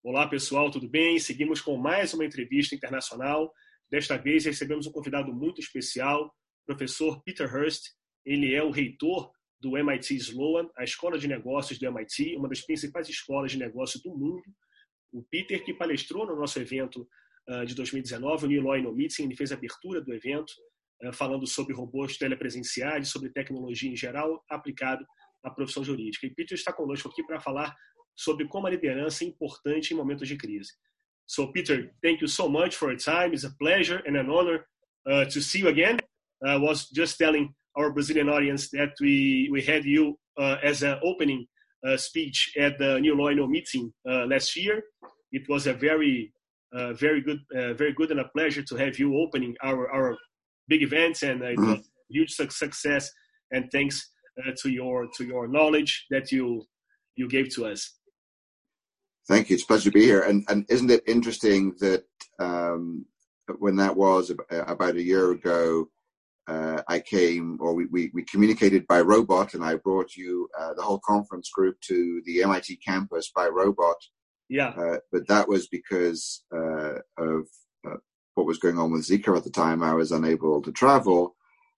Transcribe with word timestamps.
Olá, 0.00 0.28
pessoal, 0.28 0.70
tudo 0.70 0.88
bem? 0.88 1.18
Seguimos 1.18 1.60
com 1.60 1.76
mais 1.76 2.14
uma 2.14 2.24
entrevista 2.24 2.72
internacional. 2.72 3.52
Desta 3.90 4.16
vez 4.16 4.44
recebemos 4.44 4.86
um 4.86 4.92
convidado 4.92 5.34
muito 5.34 5.60
especial, 5.60 6.32
professor 6.64 7.20
Peter 7.24 7.52
Hurst. 7.52 7.82
Ele 8.24 8.54
é 8.54 8.62
o 8.62 8.70
reitor 8.70 9.28
do 9.60 9.76
MIT 9.76 10.14
Sloan, 10.14 10.68
a 10.76 10.84
escola 10.84 11.18
de 11.18 11.26
negócios 11.26 11.80
do 11.80 11.86
MIT, 11.86 12.36
uma 12.36 12.48
das 12.48 12.60
principais 12.60 13.08
escolas 13.08 13.50
de 13.50 13.58
negócios 13.58 14.00
do 14.00 14.10
mundo. 14.10 14.44
O 15.12 15.24
Peter, 15.24 15.64
que 15.64 15.74
palestrou 15.74 16.24
no 16.24 16.36
nosso 16.36 16.60
evento 16.60 17.06
uh, 17.48 17.66
de 17.66 17.74
2019, 17.74 18.56
o 18.56 18.62
Law 18.62 18.80
No 18.80 18.94
Meeting, 18.94 19.24
ele 19.24 19.36
fez 19.36 19.50
a 19.50 19.56
abertura 19.56 20.00
do 20.00 20.14
evento, 20.14 20.52
uh, 21.02 21.12
falando 21.12 21.44
sobre 21.44 21.74
robôs 21.74 22.16
telepresenciais, 22.16 23.08
sobre 23.08 23.30
tecnologia 23.30 23.90
em 23.90 23.96
geral 23.96 24.44
aplicado 24.48 25.04
à 25.42 25.50
profissão 25.50 25.82
jurídica. 25.82 26.24
E 26.24 26.30
Peter 26.32 26.56
está 26.56 26.72
conosco 26.72 27.08
aqui 27.08 27.24
para 27.24 27.40
falar 27.40 27.74
sobre 28.18 28.48
como 28.48 28.66
a 28.66 28.70
liderança 28.70 29.24
é 29.24 29.28
importante 29.28 29.92
em 29.92 29.96
momentos 29.96 30.26
de 30.26 30.36
crise. 30.36 30.72
So, 31.24 31.52
Peter, 31.52 31.94
thank 32.02 32.20
you 32.20 32.28
so 32.28 32.48
much 32.48 32.74
for 32.76 32.90
your 32.90 32.98
time. 32.98 33.32
It's 33.32 33.44
a 33.44 33.54
pleasure 33.58 34.02
and 34.06 34.16
an 34.16 34.28
honor 34.28 34.66
uh, 35.06 35.24
to 35.26 35.40
see 35.40 35.60
you 35.60 35.68
again. 35.68 35.98
I 36.44 36.56
was 36.56 36.88
just 36.90 37.16
telling 37.16 37.54
our 37.76 37.92
Brazilian 37.92 38.28
audience 38.28 38.70
that 38.70 38.94
we, 39.00 39.48
we 39.52 39.62
had 39.62 39.84
you 39.84 40.18
uh, 40.36 40.56
as 40.62 40.82
an 40.82 40.98
opening 41.04 41.46
uh, 41.86 41.96
speech 41.96 42.52
at 42.58 42.78
the 42.78 42.98
New 42.98 43.14
Law 43.14 43.46
meeting 43.46 43.92
uh, 44.08 44.26
last 44.26 44.56
year. 44.56 44.82
It 45.30 45.48
was 45.48 45.66
a 45.66 45.74
very, 45.74 46.32
uh, 46.74 46.94
very 46.94 47.20
good, 47.20 47.40
uh, 47.54 47.74
very 47.74 47.92
good 47.92 48.10
and 48.10 48.20
a 48.20 48.28
pleasure 48.28 48.62
to 48.62 48.76
have 48.76 48.98
you 48.98 49.16
opening 49.16 49.54
our, 49.62 49.90
our 49.92 50.16
big 50.66 50.82
events 50.82 51.22
and 51.22 51.42
a 51.42 51.54
mm-hmm. 51.54 51.80
huge 52.08 52.32
success. 52.32 53.10
And 53.52 53.70
thanks 53.70 54.10
to 54.62 54.70
your 54.70 55.08
to 55.16 55.24
your 55.24 55.48
knowledge 55.48 56.06
that 56.10 56.30
you 56.30 56.64
you 57.16 57.28
gave 57.28 57.52
to 57.54 57.66
us. 57.66 57.97
Thank 59.28 59.50
you. 59.50 59.54
It's 59.54 59.64
a 59.64 59.66
pleasure 59.66 59.90
to 59.90 59.94
be 59.98 60.04
here. 60.04 60.22
And 60.22 60.44
and 60.48 60.64
isn't 60.68 60.90
it 60.90 61.02
interesting 61.06 61.74
that 61.80 62.04
um, 62.38 63.04
when 63.58 63.76
that 63.76 63.96
was 63.96 64.32
about 64.50 64.96
a 64.96 65.02
year 65.02 65.32
ago, 65.32 65.88
uh, 66.48 66.82
I 66.88 67.00
came, 67.00 67.58
or 67.60 67.74
we, 67.74 67.86
we, 67.86 68.10
we, 68.14 68.22
communicated 68.24 68.86
by 68.86 69.02
robot, 69.02 69.52
and 69.52 69.62
I 69.62 69.74
brought 69.76 70.16
you 70.16 70.48
uh, 70.58 70.72
the 70.74 70.82
whole 70.82 71.00
conference 71.00 71.50
group 71.50 71.78
to 71.82 72.22
the 72.24 72.42
MIT 72.42 72.76
campus 72.76 73.30
by 73.34 73.48
robot. 73.48 73.96
Yeah. 74.48 74.68
Uh, 74.68 74.98
but 75.12 75.28
that 75.28 75.46
was 75.46 75.68
because 75.68 76.42
uh, 76.54 76.94
of 77.18 77.46
uh, 77.86 77.96
what 78.34 78.46
was 78.46 78.58
going 78.58 78.78
on 78.78 78.92
with 78.92 79.06
Zika 79.06 79.36
at 79.36 79.44
the 79.44 79.50
time. 79.50 79.82
I 79.82 79.92
was 79.92 80.10
unable 80.10 80.62
to 80.62 80.72
travel, 80.72 81.36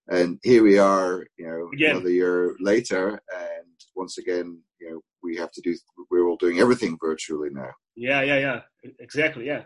and 0.09 0.39
here 0.45 0.62
we 0.62 0.79
are, 0.79 1.27
you 1.37 1.48
know, 1.48 1.69
again. 1.73 1.97
another 1.97 2.11
year 2.11 2.55
later, 2.61 3.20
and 3.35 3.67
once 3.97 4.19
again, 4.19 4.62
you 4.81 4.91
know, 4.91 5.00
we 5.23 5.36
have 5.36 5.53
to 5.53 5.61
do 5.61 5.77
we're 6.11 6.27
all 6.27 6.36
doing 6.36 6.61
everything 6.61 6.97
virtually 7.00 7.50
now. 7.50 7.70
Yeah 7.97 8.23
yeah 8.23 8.39
yeah. 8.39 8.61
Exactly 8.98 9.47
yeah. 9.47 9.62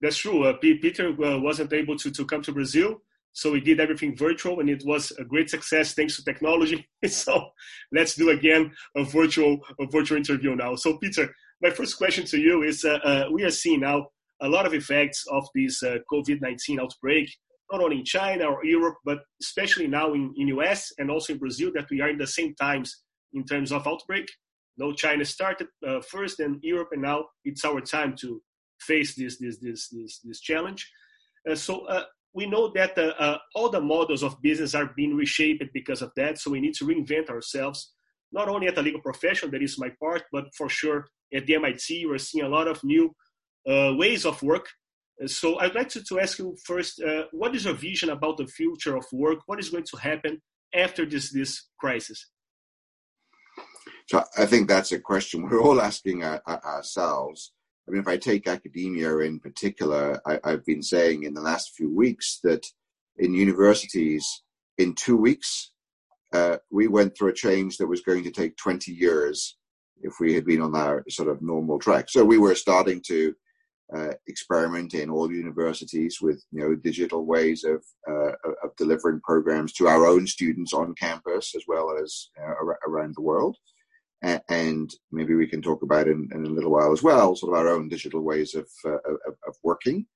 That's 0.00 0.16
true. 0.16 0.44
Uh, 0.44 0.54
peter 0.60 1.08
uh, 1.08 1.38
wasn't 1.38 1.72
able 1.72 1.96
to, 1.98 2.10
to 2.10 2.24
come 2.24 2.42
to 2.42 2.52
brazil 2.52 3.00
so 3.32 3.52
we 3.52 3.60
did 3.60 3.78
everything 3.78 4.16
virtual 4.16 4.58
and 4.60 4.68
it 4.68 4.82
was 4.84 5.12
a 5.12 5.24
great 5.24 5.48
success 5.50 5.94
thanks 5.94 6.16
to 6.16 6.24
technology. 6.24 6.88
So 7.08 7.50
let's 7.92 8.14
do 8.14 8.30
again 8.30 8.72
a 8.96 9.04
virtual 9.04 9.58
a 9.78 9.86
virtual 9.86 10.18
interview 10.18 10.56
now. 10.56 10.74
So 10.76 10.98
peter 10.98 11.32
my 11.62 11.70
first 11.70 11.96
question 11.98 12.24
to 12.26 12.38
you 12.38 12.62
is 12.62 12.84
uh, 12.84 12.98
uh 13.10 13.24
we 13.32 13.44
are 13.44 13.50
seeing 13.62 13.80
now 13.80 14.08
a 14.40 14.48
lot 14.48 14.66
of 14.66 14.74
effects 14.74 15.24
of 15.30 15.44
this 15.54 15.82
uh, 15.82 15.98
covid-19 16.12 16.80
outbreak 16.80 17.28
not 17.72 17.82
only 17.82 17.98
in 17.98 18.04
china 18.04 18.44
or 18.46 18.64
europe 18.64 18.96
but 19.04 19.18
especially 19.42 19.86
now 19.86 20.14
in, 20.14 20.32
in 20.36 20.48
us 20.48 20.92
and 20.98 21.10
also 21.10 21.32
in 21.32 21.38
brazil 21.38 21.70
that 21.74 21.88
we 21.90 22.00
are 22.00 22.08
in 22.08 22.18
the 22.18 22.26
same 22.26 22.54
times 22.54 23.02
in 23.32 23.44
terms 23.44 23.72
of 23.72 23.86
outbreak 23.86 24.28
no, 24.78 24.92
China 24.92 25.24
started 25.24 25.66
uh, 25.86 26.00
first, 26.00 26.38
and 26.38 26.62
Europe, 26.62 26.90
and 26.92 27.02
now 27.02 27.26
it's 27.44 27.64
our 27.64 27.80
time 27.80 28.14
to 28.20 28.40
face 28.80 29.16
this 29.16 29.38
this 29.38 29.58
this 29.58 29.88
this, 29.88 30.20
this 30.24 30.40
challenge. 30.40 30.90
Uh, 31.48 31.56
so 31.56 31.84
uh, 31.86 32.04
we 32.32 32.46
know 32.46 32.72
that 32.72 32.96
uh, 32.96 33.12
uh, 33.18 33.38
all 33.56 33.70
the 33.70 33.80
models 33.80 34.22
of 34.22 34.40
business 34.40 34.76
are 34.76 34.92
being 34.96 35.16
reshaped 35.16 35.64
because 35.74 36.00
of 36.00 36.12
that. 36.16 36.38
So 36.38 36.52
we 36.52 36.60
need 36.60 36.74
to 36.74 36.84
reinvent 36.84 37.28
ourselves, 37.28 37.92
not 38.30 38.48
only 38.48 38.68
at 38.68 38.76
the 38.76 38.82
legal 38.82 39.00
profession, 39.00 39.50
that 39.50 39.62
is 39.62 39.78
my 39.78 39.90
part, 40.00 40.22
but 40.30 40.44
for 40.56 40.68
sure 40.68 41.08
at 41.34 41.46
the 41.46 41.56
MIT, 41.56 42.06
we're 42.06 42.18
seeing 42.18 42.44
a 42.44 42.48
lot 42.48 42.68
of 42.68 42.82
new 42.84 43.14
uh, 43.68 43.94
ways 43.96 44.24
of 44.24 44.40
work. 44.42 44.68
So 45.26 45.58
I'd 45.58 45.74
like 45.74 45.88
to, 45.90 46.04
to 46.04 46.20
ask 46.20 46.38
you 46.38 46.56
first, 46.64 47.02
what 47.32 47.56
is 47.56 47.64
your 47.64 47.74
vision 47.74 48.10
about 48.10 48.36
the 48.36 48.46
future 48.46 48.96
of 48.96 49.04
work? 49.12 49.40
What 49.46 49.58
is 49.58 49.70
going 49.70 49.86
to 49.90 49.96
happen 49.96 50.40
after 50.72 51.04
this 51.04 51.32
this 51.32 51.66
crisis? 51.80 52.24
So 54.08 54.24
I 54.38 54.46
think 54.46 54.68
that's 54.68 54.92
a 54.92 54.98
question 54.98 55.42
we're 55.42 55.60
all 55.60 55.82
asking 55.82 56.24
our, 56.24 56.42
ourselves. 56.46 57.52
I 57.86 57.90
mean, 57.90 58.00
if 58.00 58.08
I 58.08 58.16
take 58.16 58.48
academia 58.48 59.18
in 59.18 59.38
particular, 59.38 60.20
I, 60.26 60.40
I've 60.44 60.64
been 60.64 60.82
saying 60.82 61.24
in 61.24 61.34
the 61.34 61.42
last 61.42 61.74
few 61.76 61.94
weeks 61.94 62.40
that 62.42 62.66
in 63.18 63.34
universities, 63.34 64.42
in 64.78 64.94
two 64.94 65.16
weeks, 65.16 65.72
uh, 66.32 66.56
we 66.70 66.88
went 66.88 67.16
through 67.16 67.30
a 67.30 67.34
change 67.34 67.76
that 67.76 67.86
was 67.86 68.00
going 68.00 68.24
to 68.24 68.30
take 68.30 68.56
20 68.56 68.92
years 68.92 69.58
if 70.00 70.14
we 70.20 70.32
had 70.32 70.46
been 70.46 70.62
on 70.62 70.74
our 70.74 71.04
sort 71.10 71.28
of 71.28 71.42
normal 71.42 71.78
track. 71.78 72.08
So 72.08 72.24
we 72.24 72.38
were 72.38 72.54
starting 72.54 73.02
to 73.08 73.34
uh, 73.94 74.12
experiment 74.26 74.94
in 74.94 75.10
all 75.10 75.30
universities 75.30 76.18
with 76.20 76.42
you 76.52 76.60
know 76.60 76.74
digital 76.74 77.24
ways 77.24 77.64
of 77.64 77.82
uh, 78.10 78.32
of 78.62 78.76
delivering 78.76 79.20
programs 79.20 79.72
to 79.72 79.88
our 79.88 80.06
own 80.06 80.26
students 80.26 80.74
on 80.74 80.94
campus 80.94 81.54
as 81.56 81.62
well 81.66 81.96
as 82.02 82.28
uh, 82.38 82.52
around 82.86 83.14
the 83.14 83.22
world 83.22 83.56
and 84.22 84.90
maybe 85.12 85.34
we 85.34 85.46
can 85.46 85.62
talk 85.62 85.82
about 85.82 86.08
in, 86.08 86.28
in 86.32 86.44
a 86.44 86.48
little 86.48 86.72
while 86.72 86.92
as 86.92 87.02
well, 87.02 87.36
sort 87.36 87.52
of 87.54 87.58
our 87.58 87.68
own 87.68 87.88
digital 87.88 88.20
ways 88.20 88.54
of 88.54 88.68
uh, 88.84 88.98
of, 89.26 89.36
of, 89.46 89.54
working. 89.62 90.06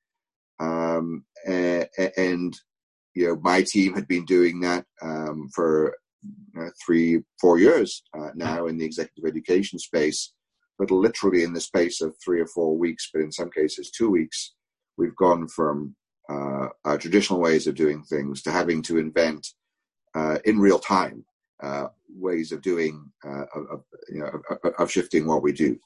Um, 0.58 1.24
and 1.46 2.56
you 3.14 3.26
know, 3.26 3.36
my 3.42 3.62
team 3.62 3.94
had 3.94 4.08
been 4.08 4.24
doing 4.24 4.60
that 4.60 4.84
um, 5.02 5.48
for 5.54 5.96
uh, 6.58 6.70
three, 6.84 7.22
four 7.40 7.58
years 7.58 8.02
uh, 8.18 8.30
now 8.34 8.66
in 8.66 8.78
the 8.78 8.84
executive 8.84 9.28
education 9.28 9.78
space. 9.78 10.32
But 10.78 10.90
literally 10.90 11.44
in 11.44 11.52
the 11.52 11.60
space 11.60 12.00
of 12.00 12.14
three 12.24 12.40
or 12.40 12.46
four 12.46 12.76
weeks, 12.76 13.10
but 13.12 13.22
in 13.22 13.30
some 13.30 13.50
cases 13.50 13.90
two 13.90 14.10
weeks, 14.10 14.54
we've 14.96 15.14
gone 15.16 15.46
from 15.48 15.94
uh, 16.28 16.69
our 16.84 16.98
traditional 16.98 17.40
ways 17.40 17.66
of 17.66 17.74
doing 17.74 18.02
things 18.02 18.42
to 18.42 18.50
having 18.50 18.82
to 18.82 18.98
invent 18.98 19.46
uh, 20.14 20.38
in 20.44 20.58
real 20.58 20.78
time 20.78 21.24
uh, 21.62 21.89
ways 22.09 22.53
of 22.53 22.62
doing 22.62 23.11
uh, 23.25 23.45
of, 23.55 23.84
you 24.09 24.21
know 24.21 24.41
of, 24.65 24.75
of, 24.78 24.91
shifting 24.91 25.27
what 25.27 25.43
we 25.43 25.53
do. 25.53 25.78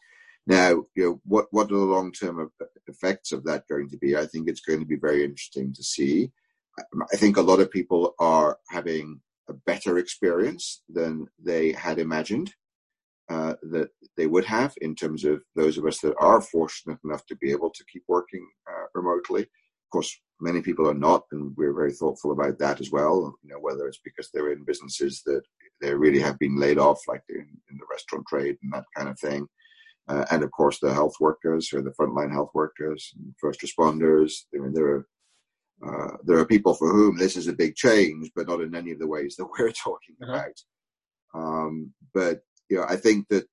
Now, 0.46 0.70
you 0.94 1.04
know 1.04 1.20
what 1.24 1.46
what 1.50 1.70
are 1.70 1.76
the 1.76 1.92
long 1.96 2.12
term 2.12 2.50
effects 2.86 3.32
of 3.32 3.44
that 3.44 3.68
going 3.68 3.90
to 3.90 3.98
be? 3.98 4.16
I 4.16 4.26
think 4.26 4.48
it's 4.48 4.60
going 4.60 4.80
to 4.80 4.86
be 4.86 4.96
very 4.96 5.24
interesting 5.24 5.72
to 5.74 5.82
see. 5.82 6.30
I 6.78 7.16
think 7.16 7.36
a 7.36 7.42
lot 7.42 7.60
of 7.60 7.70
people 7.70 8.14
are 8.18 8.58
having 8.68 9.20
a 9.48 9.54
better 9.54 9.98
experience 9.98 10.82
than 10.88 11.26
they 11.42 11.72
had 11.72 11.98
imagined 11.98 12.52
uh, 13.28 13.54
that 13.62 13.90
they 14.16 14.26
would 14.26 14.44
have 14.44 14.74
in 14.80 14.94
terms 14.94 15.24
of 15.24 15.42
those 15.54 15.78
of 15.78 15.86
us 15.86 16.00
that 16.00 16.14
are 16.18 16.40
fortunate 16.40 16.98
enough 17.04 17.24
to 17.26 17.36
be 17.36 17.50
able 17.50 17.70
to 17.70 17.84
keep 17.92 18.04
working 18.08 18.46
uh, 18.70 18.84
remotely. 18.94 19.46
Of 19.86 19.90
course, 19.90 20.20
many 20.40 20.62
people 20.62 20.88
are 20.88 20.94
not, 20.94 21.24
and 21.32 21.54
we're 21.56 21.74
very 21.74 21.92
thoughtful 21.92 22.32
about 22.32 22.58
that 22.58 22.80
as 22.80 22.90
well. 22.90 23.34
You 23.42 23.50
know, 23.50 23.60
whether 23.60 23.86
it's 23.86 24.00
because 24.04 24.28
they're 24.32 24.52
in 24.52 24.64
businesses 24.64 25.22
that 25.26 25.42
they 25.80 25.94
really 25.94 26.20
have 26.20 26.38
been 26.38 26.58
laid 26.58 26.78
off, 26.78 27.00
like 27.06 27.22
in, 27.28 27.46
in 27.70 27.78
the 27.78 27.86
restaurant 27.90 28.26
trade 28.26 28.56
and 28.62 28.72
that 28.72 28.84
kind 28.96 29.08
of 29.08 29.18
thing. 29.18 29.46
Uh, 30.08 30.24
and 30.30 30.42
of 30.42 30.50
course, 30.50 30.78
the 30.78 30.92
health 30.92 31.14
workers 31.20 31.72
or 31.72 31.82
the 31.82 31.94
frontline 31.98 32.32
health 32.32 32.50
workers, 32.54 33.12
first 33.40 33.60
responders. 33.60 34.32
I 34.54 34.58
mean, 34.58 34.72
there 34.72 34.86
are 34.86 35.06
uh, 35.86 36.16
there 36.24 36.38
are 36.38 36.46
people 36.46 36.74
for 36.74 36.90
whom 36.90 37.18
this 37.18 37.36
is 37.36 37.48
a 37.48 37.52
big 37.52 37.74
change, 37.74 38.30
but 38.34 38.46
not 38.46 38.60
in 38.60 38.74
any 38.74 38.92
of 38.92 38.98
the 38.98 39.06
ways 39.06 39.36
that 39.36 39.46
we're 39.58 39.72
talking 39.72 40.16
uh-huh. 40.22 40.32
about. 40.32 40.54
Um, 41.34 41.92
but 42.14 42.40
you 42.68 42.78
know, 42.78 42.84
I 42.88 42.96
think 42.96 43.28
that 43.28 43.46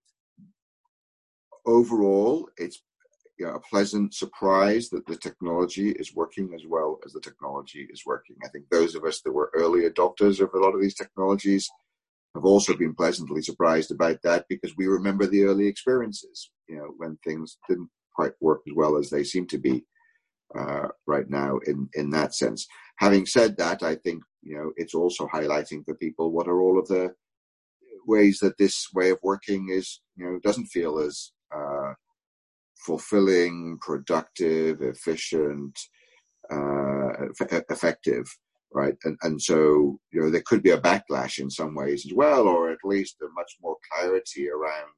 overall, 1.66 2.50
it's 2.58 2.82
a 3.42 3.60
pleasant 3.60 4.14
surprise 4.14 4.90
that 4.90 5.06
the 5.08 5.18
technology 5.18 5.92
is 5.92 6.16
working 6.16 6.54
as 6.56 6.66
well 6.68 7.00
as 7.06 7.14
the 7.14 7.20
technology 7.20 7.88
is 7.92 8.04
working. 8.06 8.36
I 8.44 8.50
think 8.50 8.66
those 8.70 8.96
of 8.96 9.04
us 9.04 9.22
that 9.22 9.32
were 9.32 9.52
early 9.56 9.90
adopters 9.90 10.40
of 10.40 10.54
a 10.54 10.60
lot 10.60 10.76
of 10.76 10.82
these 10.82 10.96
technologies 10.96 11.70
have 12.36 12.46
also 12.46 12.76
been 12.76 12.96
pleasantly 12.96 13.42
surprised 13.42 13.92
about 13.92 14.22
that 14.24 14.46
because 14.50 14.76
we 14.78 14.88
remember 14.88 15.26
the 15.26 15.44
early 15.44 15.68
experiences, 15.68 16.50
you 16.68 16.78
know, 16.78 16.94
when 16.98 17.18
things 17.24 17.58
didn't 17.68 17.90
quite 18.16 18.34
work 18.40 18.62
as 18.68 18.74
well 18.76 18.98
as 18.98 19.10
they 19.10 19.24
seem 19.24 19.48
to 19.48 19.58
be 19.58 19.84
uh, 20.58 20.88
right 21.08 21.30
now 21.30 21.60
in, 21.66 21.90
in 21.94 22.10
that 22.12 22.36
sense. 22.36 22.68
Having 22.98 23.26
said 23.26 23.58
that, 23.58 23.84
I 23.84 23.96
think, 23.96 24.24
you 24.42 24.56
know, 24.58 24.72
it's 24.78 24.94
also 24.94 25.28
highlighting 25.28 25.84
for 25.86 25.96
people 25.96 26.32
what 26.32 26.48
are 26.48 26.62
all 26.62 26.80
of 26.80 26.88
the 26.88 27.14
ways 28.06 28.40
that 28.40 28.58
this 28.58 28.88
way 28.94 29.10
of 29.10 29.20
working 29.24 29.70
is, 29.70 30.02
you 30.16 30.26
know, 30.26 30.40
doesn't 30.44 30.68
feel 30.68 31.00
as 31.00 31.32
uh, 31.56 31.94
fulfilling, 32.86 33.78
productive, 33.82 34.82
efficient, 34.82 35.78
uh, 36.52 37.30
effective 37.70 38.28
right? 38.74 38.96
And 39.04 39.18
and 39.22 39.42
so 39.42 40.00
you 40.12 40.22
know 40.22 40.30
there 40.30 40.44
could 40.46 40.64
be 40.64 40.72
a 40.72 40.82
backlash 40.82 41.40
in 41.40 41.50
some 41.50 41.76
ways 41.76 42.06
as 42.06 42.14
well, 42.14 42.48
or 42.48 42.72
at 42.72 42.80
least 42.84 43.22
a 43.22 43.28
much 43.34 43.56
more 43.62 43.78
clarity 43.92 44.50
around. 44.50 44.92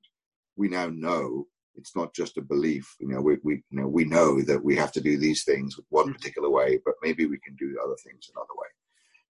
We 0.56 0.70
now 0.70 0.88
know 0.88 1.46
it's 1.76 1.96
not 1.96 2.14
just 2.16 2.38
a 2.38 2.42
belief. 2.42 2.96
You 3.00 3.10
know, 3.10 3.22
we, 3.22 3.38
we 3.44 3.56
you 3.70 3.82
know 3.82 3.88
we 3.88 4.06
know 4.06 4.42
that 4.42 4.64
we 4.64 4.76
have 4.78 4.92
to 4.94 5.02
do 5.02 5.18
these 5.18 5.44
things 5.44 5.76
one 5.90 6.10
mm. 6.10 6.14
particular 6.14 6.50
way, 6.50 6.80
but 6.86 6.96
maybe 7.04 7.26
we 7.26 7.40
can 7.40 7.56
do 7.56 7.78
other 7.84 7.98
things 8.04 8.30
another 8.34 8.56
way. 8.56 8.68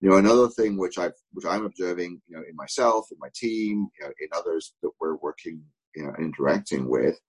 You 0.01 0.09
know, 0.09 0.17
another 0.17 0.49
thing 0.49 0.77
which 0.77 0.97
I 0.97 1.09
which 1.33 1.45
I'm 1.45 1.65
observing, 1.65 2.21
you 2.27 2.37
know, 2.37 2.43
in 2.47 2.55
myself, 2.55 3.07
in 3.11 3.17
my 3.19 3.29
team, 3.35 3.87
you 3.99 4.05
know, 4.05 4.13
in 4.19 4.29
others 4.33 4.73
that 4.83 4.91
we're 4.99 5.15
working, 5.15 5.63
you 5.95 6.03
know, 6.03 6.13
interacting 6.19 6.87
with. 6.87 7.19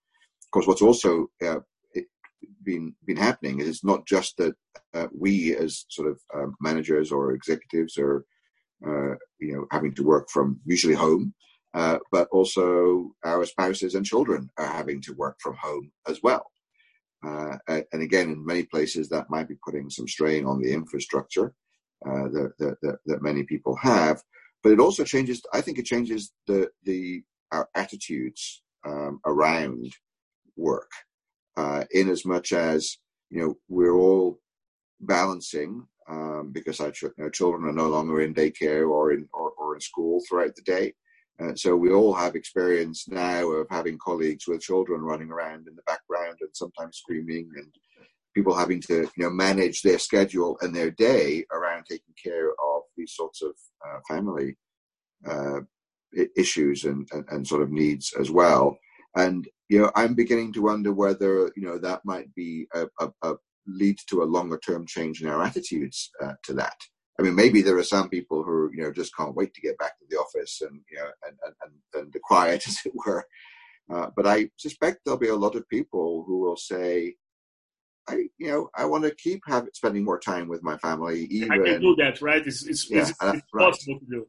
What's 0.64 0.82
also 0.82 1.29
uh, 1.44 1.61
been 2.67 2.94
been 3.06 3.17
happening 3.17 3.61
is 3.61 3.82
not 3.85 4.06
just 4.06 4.37
that 4.37 4.55
uh, 4.94 5.06
we 5.17 5.56
as 5.56 5.87
sort 5.88 6.08
of 6.08 6.20
uh, 6.35 6.50
managers 6.61 7.12
or 7.12 7.32
executives 7.32 7.97
are, 7.99 8.25
uh, 8.87 9.14
you 9.38 9.55
know, 9.55 9.67
having 9.70 9.94
to 9.94 10.03
work 10.03 10.29
from 10.31 10.61
usually 10.64 10.94
home, 10.94 11.35
uh, 11.75 11.99
but 12.11 12.29
also 12.32 13.12
our 13.25 13.44
spouses 13.47 13.94
and 13.94 14.05
children 14.05 14.50
are 14.58 14.67
having 14.67 15.00
to 15.03 15.14
work 15.14 15.37
from 15.41 15.55
home 15.56 15.91
as 16.08 16.23
well. 16.23 16.47
Uh, 17.26 17.56
and 17.69 18.02
again, 18.02 18.31
in 18.31 18.44
many 18.44 18.64
places, 18.64 19.09
that 19.09 19.31
might 19.31 19.49
be 19.49 19.56
putting 19.64 19.88
some 19.91 20.06
strain 20.06 20.44
on 20.44 20.61
the 20.61 20.73
infrastructure 20.73 21.52
that, 22.05 22.52
that, 22.59 22.99
that, 23.06 23.23
many 23.23 23.43
people 23.43 23.75
have. 23.76 24.23
But 24.62 24.73
it 24.73 24.81
also 24.81 25.02
changes. 25.02 25.43
I 25.52 25.61
think 25.61 25.79
it 25.79 25.87
changes 25.87 26.32
the 26.47 26.69
the 26.85 27.23
our 27.52 27.69
attitudes 27.75 28.62
um, 28.85 29.20
around 29.25 29.93
work, 30.56 30.91
uh, 31.56 31.85
in 31.93 32.08
as 32.08 32.25
much 32.25 32.53
as 32.53 32.99
you 33.31 33.41
know 33.41 33.55
we're 33.69 33.97
all 33.97 34.38
balancing 35.00 35.87
um, 36.08 36.50
because 36.53 36.81
our, 36.81 36.91
ch- 36.91 37.05
our, 37.20 37.31
children 37.31 37.64
are 37.64 37.73
no 37.73 37.88
longer 37.88 38.20
in 38.20 38.35
daycare 38.35 38.88
or 38.88 39.12
in 39.12 39.29
or, 39.32 39.50
or 39.58 39.75
in 39.75 39.81
school 39.81 40.23
throughout 40.29 40.55
the 40.55 40.62
day. 40.62 40.93
Uh, 41.43 41.55
so 41.55 41.76
we 41.76 41.91
all 41.91 42.14
have 42.14 42.35
experience 42.35 43.08
now 43.08 43.47
of 43.50 43.67
having 43.69 43.99
colleagues 43.99 44.47
with 44.47 44.62
children 44.62 45.03
running 45.03 45.31
around 45.31 45.69
in 45.69 45.76
the 45.76 45.82
background 45.87 46.38
and 46.41 46.50
sometimes 46.55 46.97
screaming 46.97 47.49
and 47.56 47.67
people 48.35 48.55
having 48.55 48.81
to 48.81 49.02
you 49.17 49.25
know 49.25 49.31
manage 49.31 49.82
their 49.82 49.99
schedule 49.99 50.56
and 50.61 50.75
their 50.75 50.91
day 50.91 51.44
around 51.52 51.85
taking 51.85 52.14
care 52.23 52.50
of 52.50 52.82
these 52.97 53.12
sorts 53.14 53.43
of 53.43 53.52
uh, 53.87 53.99
family 54.09 54.56
uh, 55.29 55.61
issues 56.37 56.85
and, 56.85 57.09
and, 57.12 57.25
and 57.31 57.47
sort 57.47 57.62
of 57.62 57.70
needs 57.70 58.14
as 58.19 58.31
well. 58.31 58.79
And 59.17 59.47
you 59.69 59.81
know, 59.81 59.91
I'm 59.95 60.15
beginning 60.15 60.53
to 60.55 60.63
wonder 60.63 60.93
whether 60.93 61.51
you 61.57 61.63
know 61.67 61.79
that 61.79 62.05
might 62.05 62.35
be 62.35 62.67
a, 62.75 62.87
a, 63.01 63.11
a 63.23 63.35
lead 63.67 63.99
to 64.09 64.23
a 64.23 64.25
longer 64.25 64.59
term 64.59 64.87
change 64.87 65.23
in 65.23 65.29
our 65.29 65.43
attitudes 65.49 66.11
uh, 66.23 66.35
to 66.45 66.53
that. 66.55 66.77
I 67.19 67.23
mean, 67.23 67.35
maybe 67.35 67.63
there 67.63 67.79
are 67.79 67.83
some 67.83 68.09
people 68.09 68.43
who 68.43 68.71
you 68.73 68.83
know 68.83 68.93
just 68.93 69.17
can't 69.17 69.35
wait 69.35 69.55
to 69.55 69.61
get 69.61 69.79
back 69.79 69.99
to 69.99 70.05
the 70.09 70.17
office 70.17 70.61
and 70.61 70.81
you 70.91 70.99
know 70.99 71.11
and 71.27 71.37
and, 71.45 71.55
and, 71.63 72.03
and 72.03 72.13
the 72.13 72.21
quiet, 72.23 72.67
as 72.69 72.79
it 72.85 72.93
were. 72.95 73.25
Uh, 73.93 74.11
but 74.17 74.27
I 74.27 74.51
suspect 74.57 75.01
there'll 75.05 75.19
be 75.19 75.29
a 75.29 75.37
lot 75.37 75.55
of 75.55 75.69
people 75.69 76.25
who 76.27 76.41
will 76.41 76.57
say, 76.57 77.15
I 78.09 78.29
you 78.39 78.49
know 78.49 78.71
I 78.77 78.85
want 78.85 79.05
to 79.05 79.15
keep 79.15 79.43
having 79.47 79.71
spending 79.75 80.05
more 80.05 80.21
time 80.21 80.49
with 80.49 80.62
my 80.62 80.77
family. 80.79 81.25
Even 81.31 81.53
I 81.53 81.65
can 81.65 81.81
do 81.81 81.97
that, 81.97 82.23
right? 82.23 82.47
It's 82.47 82.65
it's, 82.67 82.91
yeah, 82.91 83.01
it's, 83.01 83.11
it's 83.11 83.21
right. 83.21 83.43
possible 83.73 83.99
to 83.99 84.07
do. 84.07 84.27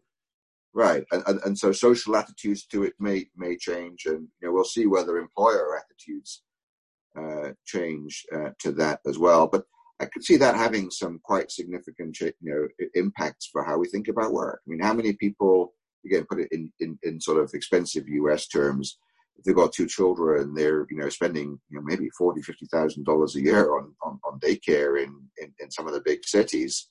Right, 0.77 1.03
and, 1.11 1.23
and 1.25 1.39
and 1.43 1.57
so 1.57 1.71
social 1.71 2.15
attitudes 2.15 2.67
to 2.67 2.83
it 2.83 2.93
may 2.99 3.25
may 3.35 3.57
change, 3.57 4.05
and 4.05 4.27
you 4.39 4.47
know 4.47 4.53
we'll 4.53 4.63
see 4.63 4.85
whether 4.85 5.17
employer 5.17 5.75
attitudes 5.75 6.43
uh, 7.19 7.53
change 7.65 8.23
uh, 8.35 8.51
to 8.59 8.71
that 8.73 8.99
as 9.07 9.17
well. 9.17 9.47
But 9.47 9.63
I 9.99 10.05
could 10.05 10.23
see 10.23 10.37
that 10.37 10.55
having 10.55 10.91
some 10.91 11.19
quite 11.23 11.49
significant, 11.51 12.19
you 12.19 12.31
know, 12.43 12.67
impacts 12.93 13.49
for 13.51 13.63
how 13.63 13.79
we 13.79 13.87
think 13.87 14.07
about 14.07 14.33
work. 14.33 14.61
I 14.65 14.69
mean, 14.69 14.79
how 14.79 14.93
many 14.93 15.13
people, 15.13 15.73
again, 16.05 16.25
put 16.29 16.41
it 16.41 16.49
in, 16.51 16.71
in, 16.79 16.99
in 17.01 17.19
sort 17.19 17.41
of 17.43 17.49
expensive 17.55 18.07
US 18.07 18.47
terms, 18.47 18.99
if 19.37 19.43
they've 19.43 19.55
got 19.55 19.73
two 19.73 19.87
children, 19.87 20.53
they're, 20.53 20.85
you 20.91 20.97
know, 20.97 21.09
spending, 21.09 21.59
you 21.69 21.77
know, 21.77 21.81
maybe 21.83 22.09
forty, 22.15 22.43
fifty 22.43 22.67
thousand 22.67 23.05
dollars 23.05 23.35
a 23.35 23.41
year 23.41 23.75
on, 23.75 23.95
on, 24.03 24.19
on 24.23 24.39
daycare 24.39 25.01
in, 25.01 25.11
in, 25.41 25.51
in 25.59 25.71
some 25.71 25.87
of 25.87 25.93
the 25.93 26.01
big 26.01 26.23
cities. 26.23 26.89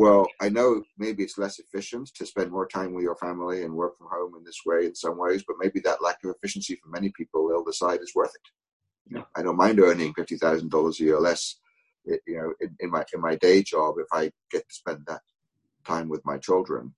Well, 0.00 0.28
I 0.40 0.48
know 0.48 0.82
maybe 0.96 1.22
it's 1.22 1.36
less 1.36 1.58
efficient 1.58 2.08
to 2.14 2.24
spend 2.24 2.50
more 2.50 2.66
time 2.66 2.94
with 2.94 3.04
your 3.04 3.16
family 3.16 3.64
and 3.64 3.74
work 3.74 3.98
from 3.98 4.06
home 4.10 4.32
in 4.34 4.42
this 4.42 4.60
way 4.64 4.86
in 4.86 4.94
some 4.94 5.18
ways, 5.18 5.44
but 5.46 5.56
maybe 5.60 5.78
that 5.80 6.02
lack 6.02 6.24
of 6.24 6.34
efficiency 6.34 6.76
for 6.76 6.88
many 6.88 7.12
people, 7.14 7.46
they'll 7.46 7.62
decide 7.62 8.00
is 8.00 8.14
worth 8.14 8.32
it. 8.34 9.22
I 9.36 9.42
don't 9.42 9.58
mind 9.58 9.78
earning 9.78 10.14
fifty 10.14 10.38
thousand 10.38 10.70
dollars 10.70 11.00
a 11.00 11.04
year 11.04 11.20
less 11.20 11.56
you 12.06 12.18
know, 12.28 12.54
in, 12.62 12.74
in, 12.80 12.90
my 12.90 13.04
in 13.12 13.20
my 13.20 13.36
day 13.36 13.62
job, 13.62 13.96
if 13.98 14.06
I 14.10 14.32
get 14.50 14.66
to 14.66 14.74
spend 14.74 15.04
that 15.06 15.20
time 15.84 16.08
with 16.08 16.24
my 16.24 16.38
children, 16.38 16.94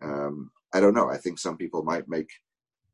um, 0.00 0.52
I 0.72 0.78
don't 0.78 0.94
know. 0.94 1.10
I 1.10 1.16
think 1.16 1.40
some 1.40 1.56
people 1.56 1.82
might 1.82 2.08
make 2.08 2.30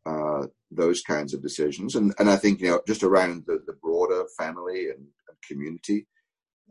uh, 0.06 0.46
those 0.70 1.02
kinds 1.02 1.35
of 1.35 1.43
decisions, 1.43 1.96
and 1.96 2.14
and 2.19 2.31
I 2.31 2.37
think 2.37 2.61
you 2.61 2.69
know 2.69 2.81
just 2.87 3.02
around 3.02 3.44
the, 3.46 3.62
the 3.67 3.75
broader 3.75 4.25
family 4.38 4.88
and, 4.88 5.00
and 5.00 5.37
community 5.46 6.06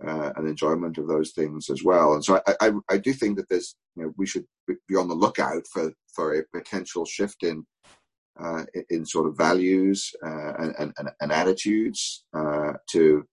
uh, 0.05 0.31
and 0.35 0.47
enjoyment 0.47 0.97
of 0.97 1.07
those 1.07 1.31
things 1.31 1.69
as 1.69 1.83
well. 1.83 2.13
And 2.13 2.23
so 2.23 2.41
I, 2.47 2.55
I, 2.61 2.71
I 2.89 2.97
do 2.97 3.13
think 3.13 3.37
that 3.37 3.49
there's 3.49 3.75
you 3.95 4.03
know 4.03 4.13
we 4.17 4.25
should 4.25 4.45
be 4.67 4.95
on 4.95 5.07
the 5.07 5.15
lookout 5.15 5.63
for 5.71 5.91
for 6.13 6.35
a 6.35 6.43
potential 6.53 7.05
shift 7.05 7.43
in. 7.43 7.65
Uh, 8.39 8.65
in 8.89 9.05
sort 9.05 9.27
of 9.27 9.37
values 9.37 10.11
uh, 10.25 10.53
and, 10.57 10.91
and, 10.97 11.11
and 11.21 11.31
attitudes 11.31 12.25
uh, 12.35 12.73
to 12.89 13.23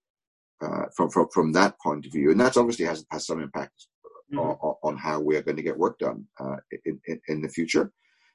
uh, 0.61 0.85
from, 0.95 1.09
from 1.09 1.27
from 1.33 1.51
that 1.51 1.73
point 1.83 2.05
of 2.05 2.11
view, 2.11 2.29
and 2.29 2.39
that 2.39 2.55
obviously 2.55 2.85
has 2.85 3.03
has 3.09 3.25
some 3.25 3.41
impact 3.41 3.87
mm-hmm. 4.31 4.37
on, 4.39 4.75
on, 4.83 4.97
how 4.97 5.19
we're 5.19 5.41
going 5.41 5.57
to 5.57 5.63
get 5.63 5.77
work 5.77 5.97
done 5.97 6.25
uh, 6.39 6.57
in, 6.85 6.99
in, 7.07 7.19
in 7.27 7.41
the 7.41 7.49
future. 7.49 7.91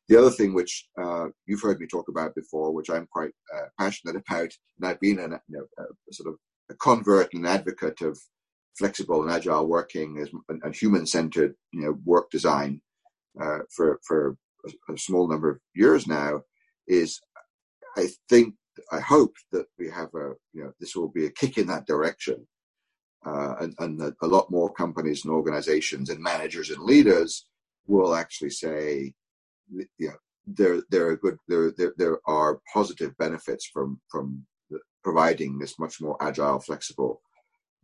The 0.08 0.16
other 0.16 0.30
thing 0.30 0.54
which 0.54 0.88
uh, 1.00 1.26
you've 1.46 1.62
heard 1.62 1.80
me 1.80 1.86
talk 1.86 2.08
about 2.08 2.34
before, 2.34 2.72
which 2.72 2.90
I'm 2.90 3.06
quite 3.06 3.30
uh, 3.54 3.66
passionate 3.78 4.16
about, 4.28 4.50
and 4.78 4.86
I've 4.88 5.00
been 5.00 5.18
a, 5.18 5.40
you 5.48 5.58
know, 5.58 5.66
a 5.78 6.12
sort 6.12 6.28
of 6.28 6.38
a 6.70 6.74
convert 6.74 7.32
and 7.34 7.46
advocate 7.46 8.00
of 8.02 8.18
flexible 8.78 9.22
and 9.22 9.30
agile 9.30 9.66
working 9.66 10.18
as, 10.18 10.28
and, 10.48 10.60
and 10.62 10.74
human-centered, 10.74 11.54
you 11.72 11.82
know, 11.82 11.98
work 12.04 12.30
design 12.30 12.80
uh, 13.40 13.60
for 13.70 14.00
for 14.06 14.36
a, 14.66 14.92
a 14.92 14.98
small 14.98 15.28
number 15.28 15.50
of 15.50 15.60
years 15.74 16.06
now, 16.06 16.42
is 16.86 17.20
I 17.96 18.08
think 18.28 18.54
I 18.92 19.00
hope 19.00 19.34
that 19.52 19.66
we 19.78 19.88
have 19.90 20.10
a, 20.14 20.34
you 20.52 20.64
know, 20.64 20.72
this 20.80 20.94
will 20.94 21.08
be 21.08 21.26
a 21.26 21.30
kick 21.30 21.58
in 21.58 21.66
that 21.68 21.86
direction. 21.86 22.46
Uh, 23.24 23.56
and, 23.60 23.74
and 23.80 23.98
that 24.00 24.14
a 24.22 24.26
lot 24.26 24.52
more 24.52 24.72
companies 24.72 25.24
and 25.24 25.34
organizations 25.34 26.10
and 26.10 26.20
managers 26.20 26.70
and 26.70 26.80
leaders 26.84 27.46
will 27.88 28.14
actually 28.14 28.50
say, 28.50 29.12
you 29.74 29.88
know, 29.98 30.14
there, 30.46 30.80
there 30.90 31.08
are 31.08 31.16
good, 31.16 31.36
there, 31.48 31.72
there, 31.76 31.92
there 31.96 32.20
are 32.26 32.60
positive 32.72 33.16
benefits 33.18 33.66
from, 33.66 34.00
from 34.08 34.46
providing 35.06 35.56
this 35.56 35.78
much 35.78 36.00
more 36.00 36.16
agile, 36.20 36.58
flexible 36.58 37.22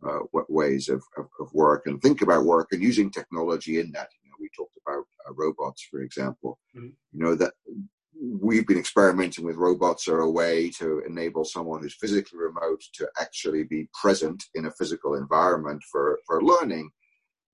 uh, 0.05 0.19
ways 0.49 0.89
of, 0.89 1.01
of, 1.17 1.27
of, 1.39 1.47
work 1.53 1.83
and 1.85 2.01
think 2.01 2.21
about 2.21 2.43
work 2.43 2.67
and 2.73 2.83
using 2.83 3.09
technology 3.09 3.79
in 3.79 3.89
that. 3.93 4.09
You 4.21 4.29
know, 4.29 4.35
we 4.41 4.49
talked 4.49 4.77
about 4.85 5.05
uh, 5.25 5.33
robots, 5.33 5.87
for 5.89 6.01
example. 6.01 6.59
Mm-hmm. 6.75 6.89
You 7.13 7.23
know 7.23 7.35
that 7.35 7.53
we've 8.21 8.67
been 8.67 8.77
experimenting 8.77 9.45
with 9.45 9.55
robots 9.55 10.09
are 10.09 10.19
a 10.19 10.29
way 10.29 10.69
to 10.79 11.01
enable 11.07 11.45
someone 11.45 11.81
who's 11.81 11.95
physically 11.95 12.37
remote 12.37 12.81
to 12.95 13.07
actually 13.17 13.63
be 13.63 13.87
present 14.01 14.43
in 14.53 14.65
a 14.65 14.71
physical 14.71 15.15
environment 15.15 15.81
for, 15.89 16.19
for 16.27 16.43
learning. 16.43 16.89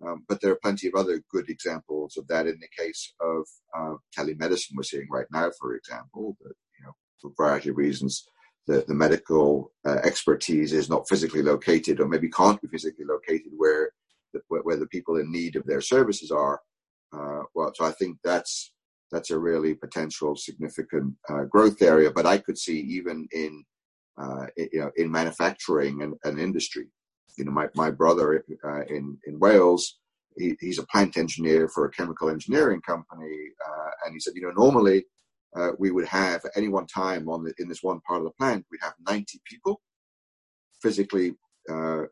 Um, 0.04 0.24
but 0.28 0.42
there 0.42 0.52
are 0.52 0.64
plenty 0.64 0.88
of 0.88 0.96
other 0.96 1.22
good 1.32 1.48
examples 1.48 2.18
of 2.18 2.28
that 2.30 2.48
in 2.48 2.58
the 2.60 2.84
case 2.84 3.14
of 3.22 3.46
uh, 3.78 3.96
telemedicine 4.18 4.76
we're 4.76 4.84
seeing 4.84 5.10
right 5.12 5.28
now, 5.32 5.52
for 5.60 5.76
example, 5.76 6.36
that, 6.42 6.56
you 6.80 6.86
know, 6.86 6.94
for 7.22 7.30
a 7.30 7.34
variety 7.38 7.70
of 7.70 7.78
reasons, 7.78 8.26
the, 8.70 8.86
the 8.88 8.94
medical 8.94 9.72
uh, 9.84 9.98
expertise 10.04 10.74
is 10.74 10.92
not 10.92 11.10
physically 11.10 11.42
located 11.42 12.00
or 12.00 12.08
maybe 12.08 12.30
can't 12.30 12.62
be 12.62 12.68
physically 12.68 13.04
located 13.04 13.52
where 13.58 13.90
the, 14.32 14.42
where 14.48 14.78
the 14.78 14.86
people 14.86 15.18
in 15.18 15.32
need 15.32 15.56
of 15.56 15.66
their 15.66 15.82
services 15.82 16.30
are. 16.30 16.62
Uh, 17.12 17.42
well, 17.56 17.74
so 17.74 17.84
I 17.84 17.92
think 17.92 18.20
that's 18.24 18.72
that's 19.12 19.32
a 19.32 19.40
really 19.40 19.74
potential 19.74 20.36
significant 20.36 21.16
uh, 21.28 21.46
growth 21.46 21.82
area. 21.82 22.12
But 22.12 22.28
I 22.28 22.38
could 22.38 22.60
see 22.60 22.80
even 22.82 23.28
in 23.32 23.66
uh, 24.22 24.46
you 24.56 24.82
know 24.82 24.92
in 24.98 25.12
manufacturing 25.12 26.04
and, 26.04 26.14
and, 26.24 26.40
industry. 26.40 26.86
You 27.40 27.46
know, 27.46 27.52
my 27.52 27.70
my 27.74 27.90
brother 27.90 28.46
uh, 28.64 28.84
in 28.84 29.18
in 29.26 29.40
Wales, 29.40 29.98
he, 30.38 30.56
he's 30.60 30.78
a 30.78 30.86
plant 30.86 31.18
engineer 31.18 31.70
for 31.70 31.86
a 31.86 31.92
chemical 31.92 32.30
engineering 32.30 32.82
company, 32.82 33.36
uh, 33.68 33.90
and 34.06 34.14
he 34.14 34.20
said, 34.20 34.34
you 34.36 34.44
know, 34.44 34.52
normally 34.52 35.06
uh, 35.56 35.72
we 35.80 35.92
would 35.92 36.06
have 36.08 36.46
at 36.46 36.52
any 36.56 36.68
one 36.68 36.86
time 36.86 37.28
on 37.30 37.44
the, 37.44 37.54
in 37.60 37.68
this 37.68 37.84
one 37.84 38.00
part 38.02 38.20
of 38.20 38.26
the 38.26 38.32
plant, 38.32 38.66
we'd 38.72 38.82
have 38.82 38.94
90 39.08 39.42
people 39.46 39.82
physically 40.82 41.34
uh, 41.70 42.04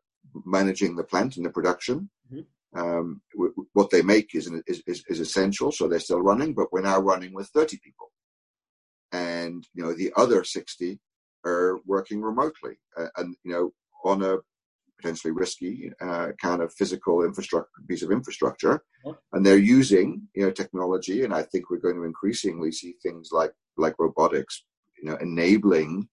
managing 0.46 0.96
the 0.96 1.04
plant 1.04 1.38
and 1.38 1.46
the 1.46 1.50
production. 1.50 2.10
Mm-hmm. 2.32 2.80
Um, 2.80 3.22
w- 3.34 3.54
what 3.74 3.90
they 3.90 4.02
make 4.02 4.36
is, 4.36 4.52
is, 4.68 4.84
is, 4.88 5.04
is 5.08 5.20
essential, 5.20 5.72
so 5.72 5.88
they're 5.88 6.00
still 6.00 6.22
running, 6.22 6.54
but 6.54 6.72
we're 6.72 6.82
now 6.82 7.00
running 7.00 7.34
with 7.34 7.48
30 7.50 7.80
people. 7.84 8.12
And, 9.12 9.66
you 9.74 9.84
know, 9.84 9.94
the 9.94 10.12
other 10.18 10.44
60 10.44 11.00
are 11.46 11.80
working 11.86 12.22
remotely 12.22 12.78
uh, 12.98 13.08
and, 13.18 13.36
you 13.44 13.52
know, 13.52 13.72
on 14.04 14.22
a 14.22 14.38
potentially 15.00 15.32
risky 15.32 15.92
uh, 16.02 16.30
kind 16.42 16.62
of 16.62 16.74
physical 16.74 17.24
infrastructure, 17.24 17.70
piece 17.88 18.04
of 18.04 18.12
infrastructure. 18.12 18.84
And 19.34 19.46
they're 19.46 19.58
using, 19.58 20.28
you 20.36 20.44
know, 20.44 20.52
technology. 20.52 21.24
And 21.24 21.34
I 21.34 21.44
think 21.44 21.70
we're 21.70 21.78
going 21.78 21.96
to 21.96 22.04
increasingly 22.04 22.72
see 22.72 22.96
things 23.04 23.30
like, 23.32 23.54
like 23.78 23.96
robotics, 24.00 24.64
you 25.02 25.10
know, 25.10 25.18
enabling 25.18 26.10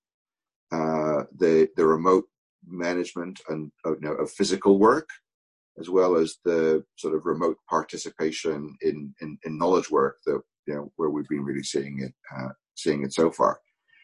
uh, 0.72 1.24
the 1.38 1.68
the 1.76 1.86
remote 1.86 2.24
management 2.66 3.40
and 3.48 3.70
you 3.84 3.98
know, 4.00 4.12
of 4.12 4.30
physical 4.30 4.78
work, 4.78 5.08
as 5.78 5.88
well 5.88 6.16
as 6.16 6.38
the 6.44 6.84
sort 6.96 7.14
of 7.14 7.26
remote 7.26 7.56
participation 7.68 8.76
in, 8.82 9.14
in, 9.20 9.38
in 9.44 9.58
knowledge 9.58 9.90
work 9.90 10.16
that 10.26 10.40
you 10.66 10.74
know 10.74 10.92
where 10.96 11.10
we've 11.10 11.28
been 11.28 11.44
really 11.44 11.62
seeing 11.62 12.00
it 12.00 12.12
uh, 12.36 12.48
seeing 12.74 13.04
it 13.04 13.12
so 13.12 13.30
far. 13.30 13.60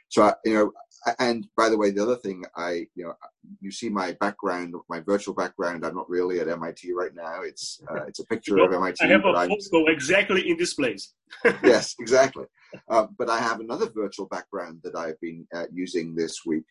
So 0.08 0.32
you 0.44 0.54
know, 0.54 0.72
and 1.18 1.46
by 1.56 1.68
the 1.68 1.76
way, 1.78 1.90
the 1.90 2.02
other 2.02 2.16
thing 2.16 2.44
I 2.56 2.86
you 2.94 3.04
know 3.04 3.14
you 3.60 3.70
see 3.70 3.88
my 3.88 4.12
background, 4.20 4.74
my 4.88 5.00
virtual 5.00 5.34
background. 5.34 5.84
I'm 5.84 5.94
not 5.94 6.08
really 6.08 6.40
at 6.40 6.48
MIT 6.48 6.92
right 6.92 7.14
now. 7.14 7.42
It's 7.42 7.80
uh, 7.90 8.04
it's 8.06 8.20
a 8.20 8.26
picture 8.26 8.58
of 8.58 8.72
MIT. 8.72 8.96
I 9.02 9.08
have 9.08 9.24
a 9.24 9.48
photo 9.48 9.86
exactly 9.90 10.48
in 10.50 10.56
this 10.56 10.74
place. 10.74 11.14
yes, 11.62 11.94
exactly. 11.98 12.44
Uh, 12.88 13.06
but 13.18 13.30
I 13.30 13.38
have 13.38 13.60
another 13.60 13.88
virtual 13.88 14.26
background 14.26 14.80
that 14.84 14.96
I've 14.96 15.20
been 15.20 15.46
uh, 15.54 15.66
using 15.72 16.14
this 16.14 16.40
week, 16.46 16.64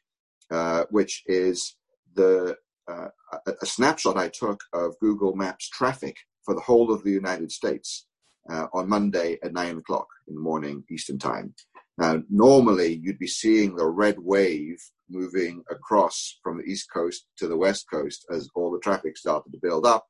uh, 0.52 0.86
which 0.90 1.24
is 1.26 1.76
the 2.16 2.56
uh, 2.90 3.08
a, 3.46 3.54
a, 3.62 3.66
snapshot 3.66 4.18
I 4.18 4.30
took 4.30 4.62
of 4.74 4.98
Google 5.00 5.36
Maps 5.36 5.70
traffic 5.70 6.16
for 6.44 6.56
the 6.56 6.62
whole 6.62 6.92
of 6.92 7.04
the 7.04 7.12
United 7.12 7.52
States 7.52 8.08
uh, 8.50 8.68
on 8.74 8.90
Monday 8.90 9.38
at 9.44 9.54
nine 9.54 9.78
o'clock 9.78 10.08
in 10.28 10.36
the 10.36 10.42
morning 10.42 10.84
Eastern 10.90 11.20
time. 11.20 11.54
Now, 12.00 12.24
normally 12.30 13.02
you'd 13.04 13.20
be 13.20 13.28
seeing 13.28 13.76
the 13.76 13.86
red 13.86 14.18
wave 14.18 14.82
moving 15.10 15.62
across 15.70 16.40
from 16.42 16.58
the 16.58 16.64
East 16.64 16.88
Coast 16.94 17.26
to 17.38 17.48
the 17.48 17.58
West 17.58 17.88
Coast 17.92 18.26
as 18.32 18.50
all 18.56 18.72
the 18.72 18.80
traffic 18.80 19.18
started 19.18 19.52
to 19.52 19.60
build 19.62 19.86
up. 19.86 20.08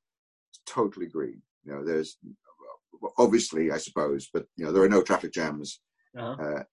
It's 0.51 0.62
totally 0.72 1.08
green. 1.08 1.41
You 1.65 1.74
know, 1.74 1.84
there's 1.84 2.17
obviously, 3.17 3.72
I 3.72 3.77
suppose, 3.77 4.29
but 4.31 4.46
you 4.55 4.65
know, 4.65 4.72
there 4.72 4.84
are 4.84 4.89
no 4.89 5.01
traffic 5.01 5.34
jams 5.34 5.79
uh-huh. 6.15 6.36
uh, 6.39 6.63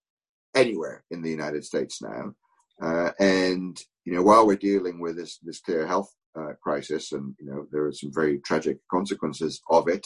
anywhere 0.55 1.03
in 1.09 1.23
the 1.23 1.31
United 1.31 1.65
States 1.65 1.99
now. 1.99 2.33
Uh, 2.79 3.09
and 3.19 3.81
you 4.05 4.13
know, 4.13 4.21
while 4.21 4.45
we're 4.45 4.55
dealing 4.55 4.99
with 4.99 5.17
this 5.17 5.39
this 5.39 5.59
clear 5.61 5.87
health 5.87 6.13
uh, 6.39 6.53
crisis, 6.61 7.11
and 7.11 7.33
you 7.39 7.47
know, 7.47 7.65
there 7.71 7.85
are 7.85 7.91
some 7.91 8.13
very 8.13 8.37
tragic 8.41 8.77
consequences 8.91 9.61
of 9.71 9.87
it. 9.87 10.05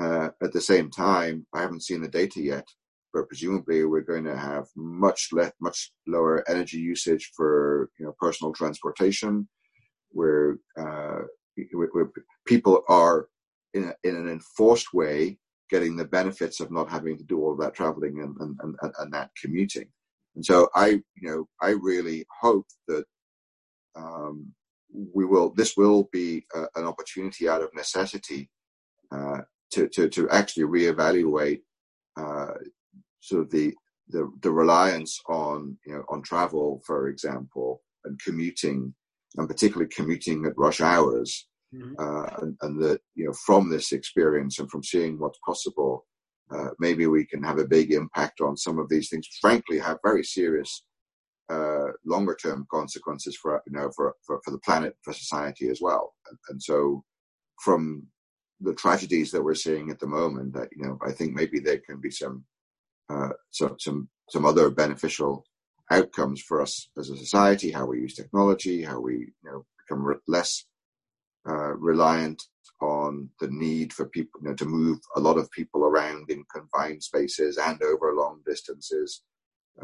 Uh, 0.00 0.30
at 0.42 0.54
the 0.54 0.60
same 0.60 0.90
time, 0.90 1.46
I 1.52 1.60
haven't 1.60 1.82
seen 1.82 2.00
the 2.00 2.08
data 2.08 2.40
yet, 2.40 2.66
but 3.12 3.28
presumably 3.28 3.84
we're 3.84 4.00
going 4.00 4.24
to 4.24 4.36
have 4.36 4.66
much 4.76 5.28
less, 5.32 5.52
much 5.60 5.92
lower 6.06 6.48
energy 6.48 6.78
usage 6.78 7.30
for 7.36 7.90
you 7.98 8.06
know 8.06 8.14
personal 8.18 8.52
transportation, 8.52 9.48
where, 10.10 10.58
uh, 10.78 11.20
where, 11.72 12.10
people 12.46 12.82
are 12.88 13.28
in, 13.74 13.84
a, 13.84 13.94
in 14.08 14.16
an 14.16 14.28
enforced 14.28 14.92
way 14.92 15.38
getting 15.70 15.96
the 15.96 16.04
benefits 16.04 16.60
of 16.60 16.70
not 16.70 16.90
having 16.90 17.16
to 17.16 17.24
do 17.24 17.40
all 17.40 17.56
that 17.56 17.74
traveling 17.74 18.20
and, 18.20 18.36
and, 18.40 18.76
and, 18.82 18.92
and 18.98 19.12
that 19.12 19.30
commuting. 19.40 19.88
And 20.34 20.44
so 20.44 20.68
I, 20.74 20.88
you 20.88 21.02
know, 21.22 21.48
I 21.60 21.70
really 21.70 22.26
hope 22.40 22.66
that 22.88 23.04
um, 23.96 24.52
we 25.14 25.24
will. 25.24 25.52
This 25.54 25.76
will 25.76 26.08
be 26.12 26.44
a, 26.54 26.64
an 26.76 26.84
opportunity 26.84 27.48
out 27.48 27.62
of 27.62 27.74
necessity 27.74 28.50
uh, 29.10 29.40
to, 29.72 29.88
to 29.88 30.08
to 30.08 30.28
actually 30.30 30.64
reevaluate 30.64 31.60
uh, 32.18 32.54
sort 33.22 33.42
of 33.42 33.50
the, 33.50 33.72
the 34.08 34.30
the 34.42 34.50
reliance 34.50 35.18
on 35.28 35.78
you 35.86 35.94
know 35.94 36.04
on 36.10 36.22
travel, 36.22 36.82
for 36.86 37.08
example, 37.08 37.80
and 38.04 38.20
commuting, 38.20 38.92
and 39.36 39.48
particularly 39.48 39.90
commuting 39.94 40.44
at 40.44 40.58
rush 40.58 40.80
hours. 40.80 41.48
Mm-hmm. 41.74 41.94
Uh, 41.98 42.42
and, 42.42 42.56
and 42.60 42.82
that 42.82 43.00
you 43.14 43.24
know 43.24 43.32
from 43.46 43.70
this 43.70 43.92
experience 43.92 44.58
and 44.58 44.70
from 44.70 44.84
seeing 44.84 45.18
what's 45.18 45.38
possible, 45.46 46.04
uh, 46.54 46.68
maybe 46.78 47.06
we 47.06 47.24
can 47.24 47.42
have 47.42 47.58
a 47.58 47.66
big 47.66 47.92
impact 47.92 48.42
on 48.42 48.58
some 48.58 48.78
of 48.78 48.90
these 48.90 49.08
things. 49.08 49.26
Frankly, 49.40 49.78
have 49.78 49.96
very 50.04 50.22
serious 50.22 50.84
uh, 51.50 51.92
longer 52.04 52.36
term 52.40 52.66
consequences 52.70 53.38
for 53.40 53.62
you 53.66 53.72
know 53.72 53.90
for, 53.96 54.14
for, 54.26 54.40
for 54.44 54.50
the 54.50 54.58
planet, 54.58 54.94
for 55.02 55.14
society 55.14 55.68
as 55.68 55.80
well. 55.80 56.12
And, 56.28 56.38
and, 56.50 56.62
so, 56.62 57.02
from 57.64 58.06
the 58.60 58.74
tragedies 58.74 59.30
that 59.30 59.42
we're 59.42 59.54
seeing 59.54 59.90
at 59.90 59.98
the 59.98 60.06
moment, 60.06 60.52
that 60.54 60.68
you 60.76 60.84
know, 60.84 60.98
I 61.06 61.12
think 61.12 61.32
maybe 61.32 61.58
there 61.58 61.80
can 61.86 62.00
be 62.00 62.10
some 62.10 62.44
uh, 63.12 63.28
some 63.50 63.76
some 63.78 64.08
some 64.30 64.44
other 64.44 64.70
beneficial 64.70 65.44
outcomes 65.90 66.40
for 66.40 66.62
us 66.62 66.88
as 66.98 67.10
a 67.10 67.16
society. 67.16 67.70
How 67.70 67.86
we 67.86 68.00
use 68.00 68.14
technology, 68.14 68.82
how 68.82 69.00
we 69.00 69.14
you 69.14 69.32
know 69.44 69.66
become 69.78 70.20
less 70.26 70.64
uh, 71.48 71.74
reliant 71.74 72.42
on 72.80 73.28
the 73.40 73.48
need 73.48 73.92
for 73.92 74.06
people 74.06 74.40
you 74.42 74.48
know, 74.48 74.54
to 74.54 74.64
move 74.64 74.98
a 75.16 75.20
lot 75.20 75.38
of 75.38 75.50
people 75.50 75.84
around 75.84 76.30
in 76.30 76.44
confined 76.52 77.02
spaces 77.02 77.58
and 77.58 77.80
over 77.82 78.12
long 78.12 78.40
distances, 78.46 79.22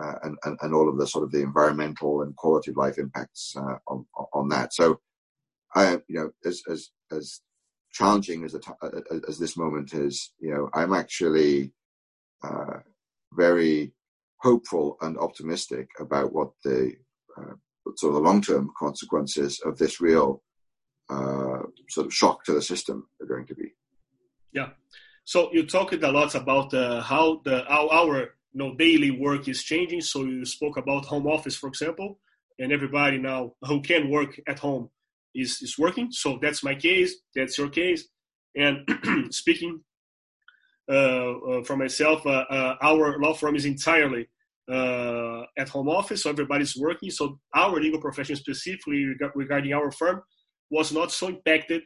uh, 0.01 0.15
and, 0.23 0.37
and, 0.45 0.59
and 0.63 0.75
all 0.75 0.89
of 0.89 0.99
the 0.99 1.07
sort 1.07 1.25
of 1.25 1.31
the 1.31 1.43
environmental 1.43 2.23
and 2.23 2.35
quality 2.37 2.71
of 2.71 2.77
life 2.77 2.99
impacts 2.99 3.55
uh, 3.57 3.79
on 3.87 4.07
on 4.33 4.49
that. 4.49 4.73
So, 4.75 5.01
I 5.75 6.01
you 6.09 6.21
know 6.21 6.31
as 6.45 6.63
as 6.71 6.91
as 7.13 7.41
challenging 7.93 8.45
as 8.45 8.53
t- 8.53 9.19
as 9.29 9.39
this 9.39 9.57
moment 9.57 9.95
is, 9.95 10.33
you 10.39 10.53
know, 10.53 10.69
I'm 10.75 10.93
actually 10.93 11.73
uh, 12.45 12.79
very 13.33 13.93
hopeful 14.41 14.97
and 15.01 15.19
optimistic 15.19 15.89
about 15.99 16.33
what 16.33 16.51
the 16.65 16.93
uh, 17.37 17.55
sort 17.97 18.15
of 18.15 18.15
the 18.15 18.29
long 18.29 18.41
term 18.41 18.71
consequences 18.79 19.61
of 19.65 19.79
this 19.79 20.01
real 20.01 20.43
uh, 21.11 21.63
sort 21.89 22.07
of 22.07 22.15
shock 22.15 22.45
to 22.45 22.53
the 22.53 22.63
system 22.63 23.09
are 23.21 23.27
going 23.27 23.47
to 23.47 23.55
be. 23.55 23.73
Yeah. 24.53 24.71
So 25.25 25.51
you 25.53 25.67
talked 25.67 26.03
a 26.03 26.11
lot 26.11 26.35
about 26.35 26.73
uh, 26.73 27.03
how 27.03 27.41
the 27.45 27.65
how 27.69 27.89
our 27.89 28.19
you 28.53 28.59
know 28.61 28.75
daily 28.75 29.11
work 29.11 29.49
is 29.49 29.63
changing. 29.63 30.01
So 30.01 30.25
you 30.25 30.45
spoke 30.45 30.77
about 30.77 31.05
home 31.05 31.27
office, 31.27 31.57
for 31.57 31.69
example, 31.69 32.19
and 32.59 32.73
everybody 32.73 33.19
now 33.19 33.53
who 33.63 33.81
can 33.83 34.11
work 34.11 34.41
at 34.47 34.59
home 34.59 34.91
is 35.35 35.61
is 35.63 35.79
working. 35.79 36.11
So 36.11 36.39
that's 36.41 36.63
my 36.63 36.75
case. 36.75 37.15
That's 37.35 37.59
your 37.59 37.69
case. 37.69 38.09
And 38.57 38.89
speaking 39.31 39.81
for 40.89 41.77
myself, 41.77 42.27
uh, 42.27 42.45
uh, 42.51 42.77
our 42.81 43.19
law 43.19 43.35
firm 43.35 43.57
is 43.57 43.65
entirely 43.65 44.29
uh, 44.71 45.43
at 45.57 45.69
home 45.69 45.89
office, 45.89 46.23
so 46.23 46.31
everybody's 46.31 46.77
working. 46.77 47.11
So 47.11 47.39
our 47.55 47.81
legal 47.81 48.01
profession 48.01 48.37
specifically 48.37 49.07
regarding 49.35 49.73
our 49.73 49.91
firm 49.91 50.23
was 50.71 50.93
not 50.93 51.13
so 51.13 51.29
impacted 51.29 51.83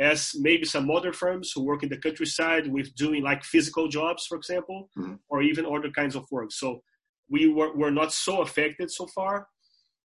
as 0.00 0.32
maybe 0.36 0.64
some 0.64 0.90
other 0.90 1.12
firms 1.12 1.50
who 1.52 1.64
work 1.64 1.82
in 1.82 1.88
the 1.88 1.96
countryside 1.96 2.70
with 2.70 2.94
doing 2.94 3.22
like 3.22 3.42
physical 3.42 3.88
jobs, 3.88 4.26
for 4.26 4.36
example, 4.36 4.88
mm-hmm. 4.96 5.14
or 5.28 5.42
even 5.42 5.66
other 5.66 5.90
kinds 5.90 6.14
of 6.14 6.24
work. 6.30 6.52
So 6.52 6.82
we 7.28 7.48
were, 7.48 7.74
were 7.76 7.90
not 7.90 8.12
so 8.12 8.42
affected 8.42 8.90
so 8.90 9.06
far, 9.08 9.48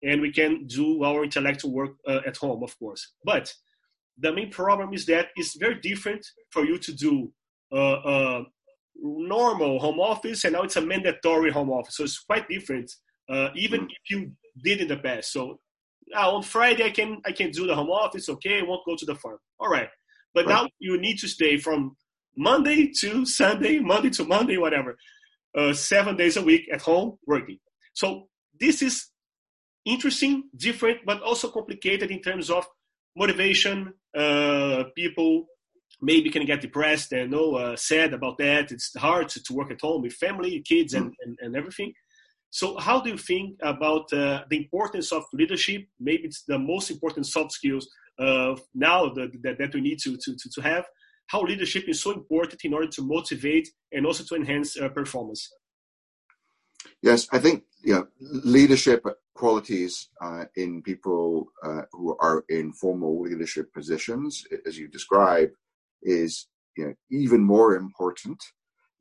and 0.02 0.20
we 0.20 0.30
can 0.30 0.66
do 0.66 1.02
our 1.04 1.24
intellectual 1.24 1.72
work 1.72 1.92
uh, 2.06 2.20
at 2.26 2.36
home, 2.36 2.62
of 2.62 2.78
course. 2.78 3.14
But 3.24 3.52
the 4.18 4.32
main 4.32 4.50
problem 4.50 4.92
is 4.92 5.06
that 5.06 5.28
it's 5.36 5.56
very 5.56 5.80
different 5.80 6.26
for 6.50 6.64
you 6.64 6.78
to 6.78 6.92
do 6.92 7.32
uh, 7.72 7.92
uh, 8.12 8.42
normal 9.00 9.78
home 9.78 10.00
office, 10.00 10.44
and 10.44 10.54
now 10.54 10.62
it's 10.62 10.76
a 10.76 10.80
mandatory 10.80 11.50
home 11.50 11.70
office. 11.70 11.96
So 11.96 12.04
it's 12.04 12.18
quite 12.18 12.48
different, 12.48 12.90
uh, 13.28 13.48
even 13.54 13.80
mm-hmm. 13.82 13.90
if 13.90 14.10
you 14.10 14.32
did 14.62 14.80
in 14.80 14.88
the 14.88 14.96
past. 14.96 15.32
So 15.32 15.60
uh, 16.16 16.34
on 16.34 16.42
Friday 16.42 16.84
I 16.84 16.90
can 16.90 17.20
I 17.24 17.32
can 17.32 17.50
do 17.50 17.66
the 17.66 17.74
home 17.74 17.90
office. 17.90 18.28
Okay, 18.28 18.60
I 18.60 18.62
won't 18.62 18.86
go 18.86 18.96
to 18.96 19.06
the 19.06 19.14
farm. 19.14 19.38
All 19.60 19.68
right, 19.68 19.88
but 20.34 20.46
right. 20.46 20.62
now 20.62 20.68
you 20.78 20.98
need 20.98 21.18
to 21.18 21.28
stay 21.28 21.58
from 21.58 21.96
Monday 22.36 22.90
to 23.00 23.26
Sunday, 23.26 23.78
Monday 23.78 24.10
to 24.10 24.24
Monday, 24.24 24.56
whatever, 24.58 24.96
uh, 25.56 25.72
seven 25.72 26.16
days 26.16 26.36
a 26.36 26.42
week 26.42 26.68
at 26.72 26.80
home 26.80 27.18
working. 27.26 27.58
So 27.94 28.28
this 28.60 28.82
is 28.82 29.08
interesting, 29.84 30.44
different, 30.56 30.98
but 31.04 31.22
also 31.22 31.50
complicated 31.50 32.10
in 32.10 32.20
terms 32.22 32.50
of 32.50 32.66
motivation. 33.16 33.92
Uh, 34.16 34.84
people 34.96 35.46
maybe 36.00 36.30
can 36.30 36.44
get 36.46 36.60
depressed 36.60 37.12
and 37.12 37.30
know 37.30 37.54
uh, 37.54 37.76
sad 37.76 38.14
about 38.14 38.38
that. 38.38 38.70
It's 38.72 38.96
hard 38.96 39.28
to, 39.30 39.42
to, 39.42 39.52
work 39.52 39.70
at 39.70 39.80
home 39.80 40.02
with 40.02 40.12
family, 40.12 40.60
kids, 40.60 40.94
and, 40.94 41.12
and, 41.24 41.38
and 41.40 41.56
everything. 41.56 41.92
So, 42.50 42.78
how 42.78 43.00
do 43.00 43.10
you 43.10 43.18
think 43.18 43.58
about 43.62 44.12
uh, 44.12 44.44
the 44.48 44.56
importance 44.56 45.12
of 45.12 45.24
leadership? 45.32 45.86
Maybe 46.00 46.24
it's 46.24 46.44
the 46.44 46.58
most 46.58 46.90
important 46.90 47.26
soft 47.26 47.52
skills 47.52 47.88
uh, 48.18 48.56
now 48.74 49.08
that, 49.10 49.30
that, 49.42 49.58
that 49.58 49.74
we 49.74 49.80
need 49.80 49.98
to, 50.00 50.16
to, 50.16 50.36
to 50.54 50.60
have. 50.62 50.86
How 51.26 51.42
leadership 51.42 51.84
is 51.88 52.00
so 52.00 52.12
important 52.12 52.64
in 52.64 52.72
order 52.72 52.88
to 52.88 53.02
motivate 53.02 53.68
and 53.92 54.06
also 54.06 54.24
to 54.24 54.34
enhance 54.34 54.78
uh, 54.78 54.88
performance. 54.88 55.52
Yes, 57.02 57.28
I 57.32 57.38
think 57.38 57.64
you 57.82 57.94
know, 57.94 58.08
leadership 58.20 59.04
qualities 59.34 60.08
uh, 60.20 60.44
in 60.56 60.82
people 60.82 61.46
uh, 61.62 61.82
who 61.92 62.16
are 62.18 62.44
in 62.48 62.72
formal 62.72 63.20
leadership 63.20 63.72
positions, 63.72 64.44
as 64.66 64.78
you 64.78 64.88
describe, 64.88 65.50
is 66.02 66.48
you 66.76 66.86
know, 66.86 66.94
even 67.10 67.42
more 67.42 67.76
important 67.76 68.42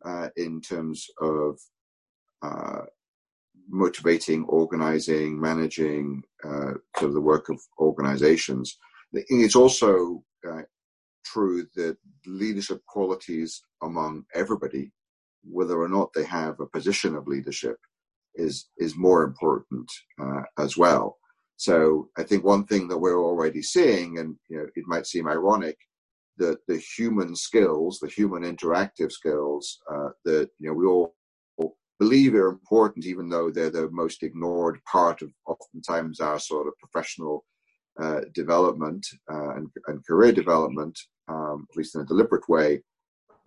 uh, 0.05 0.29
in 0.35 0.61
terms 0.61 1.05
of 1.21 1.59
motivating, 3.69 4.45
organizing, 4.45 5.39
managing 5.39 6.23
uh, 6.43 6.73
sort 6.97 7.09
of 7.09 7.13
the 7.13 7.21
work 7.21 7.49
of 7.49 7.59
organizations. 7.79 8.77
It's 9.13 9.55
also 9.55 10.23
uh, 10.47 10.61
true 11.25 11.67
that 11.75 11.97
leadership 12.25 12.81
qualities 12.87 13.61
among 13.81 14.25
everybody, 14.33 14.91
whether 15.43 15.81
or 15.81 15.89
not 15.89 16.13
they 16.13 16.25
have 16.25 16.59
a 16.59 16.67
position 16.67 17.15
of 17.15 17.27
leadership, 17.27 17.77
is 18.35 18.69
is 18.77 18.95
more 18.95 19.23
important 19.23 19.91
uh, 20.21 20.43
as 20.59 20.77
well. 20.77 21.17
So 21.55 22.09
I 22.17 22.23
think 22.23 22.43
one 22.43 22.65
thing 22.65 22.87
that 22.87 22.99
we're 22.99 23.23
already 23.23 23.61
seeing, 23.61 24.19
and 24.19 24.35
you 24.49 24.57
know, 24.57 24.67
it 24.75 24.85
might 24.87 25.07
seem 25.07 25.27
ironic, 25.27 25.77
that 26.37 26.59
the 26.67 26.77
human 26.77 27.35
skills, 27.35 27.99
the 27.99 28.07
human 28.07 28.43
interactive 28.43 29.11
skills 29.11 29.79
uh, 29.91 30.09
that 30.25 30.49
you 30.59 30.67
know 30.67 30.73
we 30.73 30.85
all 30.85 31.15
believe 31.99 32.35
are 32.35 32.49
important, 32.49 33.05
even 33.05 33.29
though 33.29 33.49
they're 33.49 33.69
the 33.69 33.89
most 33.91 34.23
ignored 34.23 34.79
part 34.85 35.21
of 35.21 35.31
oftentimes 35.45 36.19
our 36.19 36.39
sort 36.39 36.67
of 36.67 36.73
professional 36.77 37.43
uh, 37.99 38.21
development 38.33 39.05
uh, 39.31 39.55
and, 39.55 39.69
and, 39.87 40.05
career 40.05 40.31
development, 40.31 40.97
um, 41.29 41.65
at 41.71 41.77
least 41.77 41.95
in 41.95 42.01
a 42.01 42.05
deliberate 42.05 42.47
way, 42.47 42.79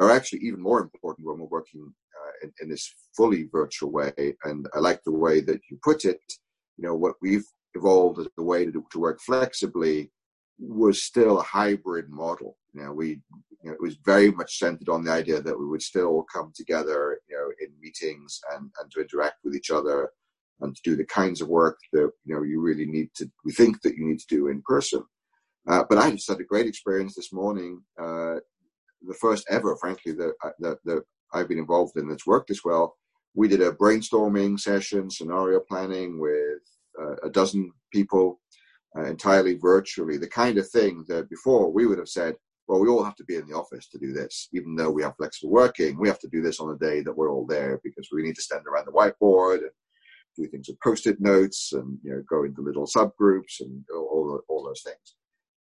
are 0.00 0.10
actually 0.10 0.40
even 0.40 0.60
more 0.60 0.80
important 0.80 1.24
when 1.24 1.38
we're 1.38 1.46
working 1.46 1.92
uh, 2.20 2.30
in, 2.42 2.52
in, 2.60 2.68
this 2.68 2.92
fully 3.16 3.48
virtual 3.52 3.92
way. 3.92 4.12
And 4.44 4.66
I 4.74 4.80
like 4.80 5.04
the 5.04 5.12
way 5.12 5.40
that 5.40 5.60
you 5.70 5.78
put 5.84 6.04
it. 6.04 6.20
You 6.78 6.88
know, 6.88 6.96
what 6.96 7.14
we've 7.22 7.46
evolved 7.74 8.18
as 8.18 8.26
a 8.38 8.42
way 8.42 8.64
to, 8.64 8.84
to 8.90 8.98
work 8.98 9.20
flexibly 9.20 10.10
was 10.58 11.02
still 11.02 11.38
a 11.38 11.44
hybrid 11.44 12.10
model. 12.10 12.56
You 12.72 12.82
know, 12.82 12.92
we 12.92 13.20
you 13.62 13.70
know, 13.70 13.72
it 13.72 13.80
was 13.80 13.96
very 14.04 14.30
much 14.30 14.58
centered 14.58 14.88
on 14.88 15.04
the 15.04 15.12
idea 15.12 15.40
that 15.40 15.58
we 15.58 15.66
would 15.66 15.82
still 15.82 16.06
all 16.06 16.26
come 16.32 16.52
together, 16.54 17.20
you 17.28 17.36
know, 17.36 17.50
in 17.60 17.72
meetings 17.80 18.40
and, 18.52 18.70
and 18.80 18.90
to 18.92 19.00
interact 19.00 19.38
with 19.44 19.54
each 19.54 19.70
other 19.70 20.10
and 20.60 20.74
to 20.74 20.82
do 20.84 20.96
the 20.96 21.04
kinds 21.04 21.40
of 21.40 21.48
work 21.48 21.78
that 21.92 22.10
you 22.24 22.34
know 22.34 22.42
you 22.42 22.60
really 22.60 22.86
need 22.86 23.10
to. 23.16 23.30
We 23.44 23.52
think 23.52 23.82
that 23.82 23.96
you 23.96 24.06
need 24.06 24.20
to 24.20 24.26
do 24.34 24.48
in 24.48 24.62
person. 24.62 25.02
Uh, 25.68 25.84
but 25.88 25.98
I 25.98 26.10
just 26.10 26.28
had 26.28 26.40
a 26.40 26.44
great 26.44 26.66
experience 26.66 27.14
this 27.14 27.32
morning. 27.32 27.82
Uh, 28.00 28.36
the 29.06 29.14
first 29.20 29.46
ever, 29.50 29.76
frankly, 29.76 30.12
that, 30.12 30.34
uh, 30.44 30.50
that 30.60 30.78
that 30.84 31.02
I've 31.32 31.48
been 31.48 31.58
involved 31.58 31.96
in 31.96 32.08
that's 32.08 32.26
worked 32.26 32.50
as 32.50 32.60
well. 32.64 32.96
We 33.34 33.48
did 33.48 33.62
a 33.62 33.72
brainstorming 33.72 34.58
session, 34.58 35.10
scenario 35.10 35.60
planning 35.60 36.18
with 36.18 36.62
uh, 37.00 37.16
a 37.22 37.30
dozen 37.30 37.72
people 37.92 38.40
uh, 38.96 39.04
entirely 39.04 39.54
virtually, 39.54 40.16
the 40.16 40.26
kind 40.26 40.58
of 40.58 40.68
thing 40.68 41.04
that 41.08 41.30
before 41.30 41.72
we 41.72 41.86
would 41.86 41.98
have 41.98 42.08
said, 42.08 42.34
well, 42.70 42.78
we 42.78 42.88
all 42.88 43.02
have 43.02 43.16
to 43.16 43.24
be 43.24 43.34
in 43.34 43.48
the 43.48 43.56
office 43.56 43.88
to 43.88 43.98
do 43.98 44.12
this, 44.12 44.48
even 44.52 44.76
though 44.76 44.92
we 44.92 45.02
have 45.02 45.16
flexible 45.16 45.50
working. 45.50 45.98
We 45.98 46.06
have 46.06 46.20
to 46.20 46.28
do 46.28 46.40
this 46.40 46.60
on 46.60 46.70
a 46.70 46.78
day 46.78 47.00
that 47.00 47.16
we're 47.16 47.32
all 47.32 47.44
there 47.44 47.80
because 47.82 48.08
we 48.12 48.22
need 48.22 48.36
to 48.36 48.42
stand 48.42 48.64
around 48.64 48.86
the 48.86 48.92
whiteboard 48.92 49.56
and 49.56 49.72
do 50.36 50.46
things 50.46 50.68
with 50.68 50.78
post-it 50.78 51.20
notes 51.20 51.72
and 51.72 51.98
you 52.04 52.12
know 52.12 52.22
go 52.30 52.44
into 52.44 52.62
little 52.62 52.86
subgroups 52.86 53.58
and 53.58 53.84
all 53.92 54.40
all 54.48 54.64
those 54.64 54.82
things. 54.82 55.16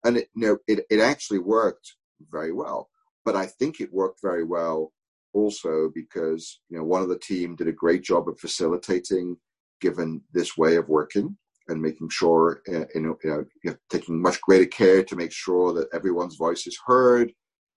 And 0.03 0.17
it, 0.17 0.29
you 0.35 0.47
know, 0.47 0.59
it 0.67 0.87
it 0.89 0.99
actually 0.99 1.41
worked 1.41 1.93
very 2.33 2.53
well. 2.55 2.89
But 3.23 3.37
I 3.37 3.47
think 3.49 3.81
it 3.81 3.93
worked 3.93 4.21
very 4.23 4.45
well 4.45 4.91
also 5.35 5.91
because 5.95 6.63
you 6.71 6.79
know 6.79 6.85
one 6.85 7.03
of 7.03 7.11
the 7.11 7.19
team 7.19 7.55
did 7.55 7.69
a 7.69 7.73
great 7.73 8.03
job 8.03 8.31
of 8.31 8.41
facilitating 8.41 9.37
given 9.79 10.23
this 10.33 10.57
way 10.57 10.77
of 10.77 10.89
working 10.89 11.37
and 11.69 11.81
making 11.81 12.09
sure, 12.11 12.63
uh, 12.69 12.85
you 12.95 13.01
know, 13.01 13.17
you 13.25 13.47
know, 13.65 13.77
taking 13.91 14.21
much 14.21 14.41
greater 14.43 14.67
care 14.67 15.03
to 15.03 15.17
make 15.17 15.33
sure 15.33 15.73
that 15.73 15.89
everyone's 15.95 16.37
voice 16.37 16.67
is 16.67 16.79
heard 16.87 17.33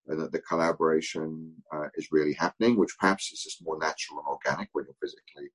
and 0.08 0.20
that 0.20 0.32
the 0.32 0.40
collaboration 0.40 1.54
uh, 1.74 1.88
is 1.96 2.10
really 2.12 2.34
happening, 2.34 2.78
which 2.78 2.96
perhaps 3.00 3.32
is 3.32 3.44
just 3.44 3.64
more 3.64 3.78
natural 3.80 4.20
and 4.20 4.28
organic 4.28 4.70
when 4.74 4.86
you're 4.86 4.96
physically 5.02 5.50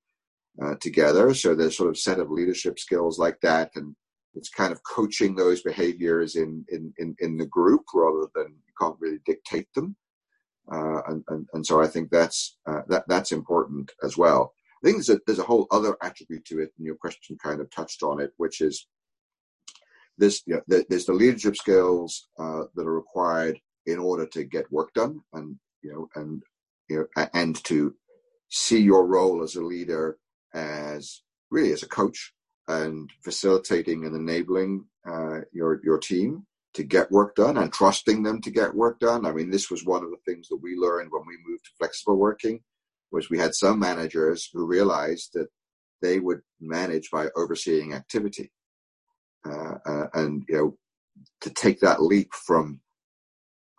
uh, 0.62 0.75
together. 0.81 1.35
So 1.35 1.55
there's 1.55 1.77
sort 1.77 1.91
of 1.91 1.99
set 1.99 2.19
of 2.19 2.31
leadership 2.31 2.79
skills 2.79 3.19
like 3.19 3.41
that, 3.41 3.71
and 3.75 3.95
it's 4.35 4.49
kind 4.49 4.73
of 4.73 4.83
coaching 4.83 5.35
those 5.35 5.62
behaviors 5.62 6.37
in 6.37 6.65
in 6.71 6.93
in, 6.99 7.17
in 7.21 7.37
the 7.37 7.47
group 7.47 7.83
rather 7.95 8.29
than 8.35 8.49
you 8.67 8.73
can't 8.81 8.97
really 9.01 9.21
dictate 9.25 9.69
them. 9.75 9.97
Uh, 10.71 11.03
and, 11.09 11.25
and 11.29 11.47
and 11.55 11.67
so 11.67 11.83
I 11.83 11.87
think 11.87 12.11
that's 12.11 12.57
that 12.89 13.05
that's 13.09 13.33
important 13.33 13.93
as 14.03 14.17
well. 14.17 14.53
I 14.83 14.87
think 14.87 14.97
there's 14.97 15.11
a, 15.11 15.21
there's 15.27 15.39
a 15.39 15.45
whole 15.45 15.67
other 15.71 15.97
attribute 16.03 16.45
to 16.47 16.59
it, 16.61 16.73
and 16.77 16.87
your 16.87 16.97
question 16.97 17.39
kind 17.43 17.61
of 17.61 17.71
touched 17.71 18.03
on 18.03 18.21
it, 18.21 18.33
which 18.37 18.61
is 18.61 18.87
this. 20.19 20.43
You 20.47 20.62
know, 20.69 20.83
there's 20.89 21.07
the 21.07 21.12
leadership 21.12 21.57
skills 21.57 22.28
uh, 22.39 22.65
that 22.75 22.87
are 22.87 22.95
required 22.95 23.61
in 23.87 23.99
order 23.99 24.26
to 24.26 24.45
get 24.45 24.73
work 24.73 24.93
done, 24.95 25.21
and 25.33 25.56
you 25.83 25.93
know, 25.93 26.09
and 26.21 26.43
you 26.89 27.09
know, 27.17 27.26
and 27.33 27.63
to 27.65 27.95
see 28.49 28.80
your 28.80 29.06
role 29.06 29.43
as 29.43 29.54
a 29.54 29.63
leader 29.63 30.19
as 30.52 31.23
really 31.50 31.73
as 31.73 31.83
a 31.83 31.89
coach 31.89 32.33
and 32.69 33.11
facilitating 33.25 34.04
and 34.04 34.17
enabling 34.17 34.85
uh, 35.09 35.41
your 35.52 35.80
your 35.85 35.99
team 35.99 36.45
to 36.75 36.83
get 36.83 37.13
work 37.13 37.37
done 37.37 37.56
and 37.59 37.73
trusting 37.73 38.23
them 38.23 38.41
to 38.41 38.50
get 38.50 38.75
work 38.75 38.99
done. 38.99 39.26
I 39.26 39.33
mean, 39.33 39.50
this 39.50 39.71
was 39.71 39.85
one 39.85 40.02
of 40.02 40.11
the 40.11 40.17
things 40.26 40.49
that 40.49 40.56
we 40.56 40.75
learned 40.75 41.11
when 41.13 41.23
we 41.26 41.37
moved 41.47 41.65
to 41.67 41.71
flexible 41.78 42.17
working 42.17 42.61
was 43.13 43.31
we 43.31 43.39
had 43.39 43.55
some 43.55 43.79
managers 43.79 44.49
who 44.53 44.67
realized 44.67 45.31
that 45.35 45.49
they 46.01 46.19
would 46.19 46.41
manage 46.61 47.11
by 47.11 47.29
overseeing 47.37 47.95
activity. 47.95 48.51
Uh, 49.47 49.75
uh, 49.87 50.07
and, 50.15 50.45
you 50.49 50.57
know, 50.57 50.77
to 51.41 51.51
take 51.51 51.81
that 51.81 52.03
leap 52.03 52.33
from 52.33 52.81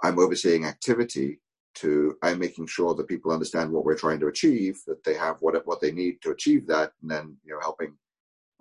I'm 0.04 0.20
overseeing 0.20 0.66
activity 0.66 1.40
to 1.76 2.18
I'm 2.22 2.40
making 2.40 2.68
sure 2.68 2.94
that 2.94 3.08
people 3.08 3.32
understand 3.32 3.72
what 3.72 3.86
we're 3.86 3.98
trying 3.98 4.20
to 4.20 4.28
achieve, 4.28 4.82
that 4.86 5.04
they 5.04 5.16
have 5.16 5.38
what 5.40 5.66
what 5.66 5.82
they 5.82 5.92
need 5.92 6.22
to 6.22 6.32
achieve 6.32 6.68
that, 6.68 6.92
and 7.02 7.10
then 7.10 7.38
you 7.44 7.54
know 7.54 7.60
helping 7.62 7.96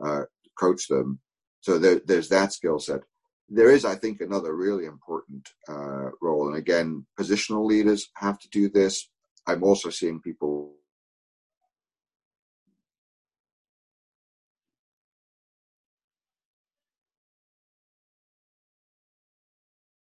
uh, 0.02 0.22
coach 0.58 0.88
them. 0.88 1.20
So 1.60 1.78
there, 1.78 2.00
there's 2.04 2.28
that 2.28 2.52
skill 2.52 2.78
set. 2.78 3.00
There 3.48 3.70
is, 3.70 3.84
I 3.84 3.96
think, 3.96 4.20
another 4.20 4.54
really 4.54 4.86
important 4.86 5.48
uh, 5.68 6.10
role, 6.20 6.48
and 6.48 6.56
again, 6.56 7.06
positional 7.20 7.66
leaders 7.66 8.08
have 8.14 8.38
to 8.38 8.48
do 8.48 8.68
this. 8.68 9.08
I'm 9.46 9.64
also 9.64 9.90
seeing 9.90 10.20
people 10.20 10.74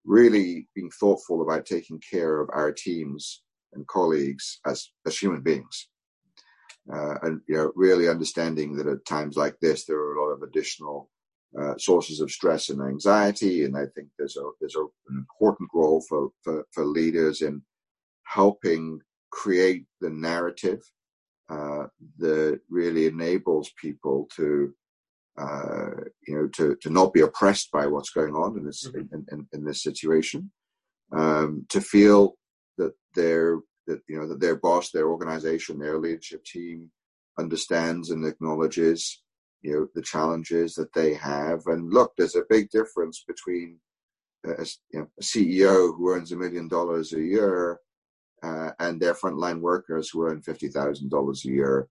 really 0.05 0.67
being 0.73 0.89
thoughtful 0.89 1.41
about 1.41 1.65
taking 1.65 2.01
care 2.09 2.39
of 2.39 2.49
our 2.53 2.71
teams 2.71 3.43
and 3.73 3.85
colleagues 3.87 4.59
as, 4.65 4.89
as 5.05 5.17
human 5.17 5.41
beings. 5.41 5.89
Uh, 6.91 7.15
and 7.23 7.41
you 7.49 7.55
know, 7.55 7.71
really 7.75 8.07
understanding 8.07 8.75
that 8.77 8.87
at 8.87 9.05
times 9.05 9.35
like 9.35 9.59
this, 9.59 9.83
there 9.85 9.97
are 9.97 10.15
a 10.15 10.21
lot 10.21 10.31
of 10.31 10.41
additional 10.41 11.09
uh, 11.59 11.73
sources 11.77 12.21
of 12.21 12.31
stress 12.31 12.69
and 12.69 12.81
anxiety. 12.81 13.65
And 13.65 13.75
I 13.75 13.85
think 13.93 14.07
there's 14.17 14.37
a 14.37 14.49
there's 14.61 14.77
a, 14.77 14.81
an 15.09 15.17
important 15.17 15.69
role 15.73 16.01
for, 16.07 16.29
for, 16.43 16.65
for 16.71 16.85
leaders 16.85 17.41
in 17.41 17.61
helping 18.23 19.01
create 19.31 19.85
the 20.01 20.09
narrative 20.09 20.81
uh, 21.49 21.85
that 22.17 22.59
really 22.69 23.05
enables 23.05 23.71
people 23.81 24.27
to 24.35 24.73
uh, 25.37 25.91
you 26.27 26.35
know, 26.35 26.47
to, 26.47 26.75
to 26.81 26.89
not 26.89 27.13
be 27.13 27.21
oppressed 27.21 27.71
by 27.71 27.85
what's 27.85 28.09
going 28.09 28.33
on 28.33 28.57
in 28.57 28.65
this 28.65 28.87
mm-hmm. 28.87 29.13
in, 29.13 29.25
in, 29.31 29.47
in, 29.53 29.63
this 29.63 29.83
situation, 29.83 30.51
um, 31.15 31.63
to 31.69 31.79
feel 31.79 32.33
that 32.79 32.93
their 33.13 33.59
that 33.85 34.01
you 34.09 34.17
know 34.17 34.27
that 34.27 34.39
their 34.39 34.55
boss, 34.55 34.89
their 34.89 35.09
organization, 35.09 35.77
their 35.77 35.99
leadership 35.99 36.43
team 36.43 36.89
understands 37.37 38.09
and 38.09 38.25
acknowledges 38.25 39.21
you 39.61 39.73
know 39.73 39.87
the 39.93 40.01
challenges 40.01 40.73
that 40.73 40.91
they 40.93 41.13
have. 41.13 41.61
And 41.67 41.93
look, 41.93 42.13
there's 42.17 42.35
a 42.35 42.43
big 42.49 42.71
difference 42.71 43.23
between 43.27 43.77
a, 44.43 44.65
you 44.91 45.01
know, 45.01 45.07
a 45.19 45.23
CEO 45.23 45.95
who 45.95 46.09
earns 46.09 46.31
a 46.31 46.35
million 46.35 46.67
dollars 46.67 47.13
a 47.13 47.21
year 47.21 47.79
uh, 48.43 48.71
and 48.79 48.99
their 48.99 49.13
frontline 49.13 49.59
workers 49.59 50.09
who 50.09 50.25
earn 50.25 50.41
fifty 50.41 50.67
thousand 50.67 51.09
dollars 51.09 51.43
a 51.45 51.49
year. 51.49 51.87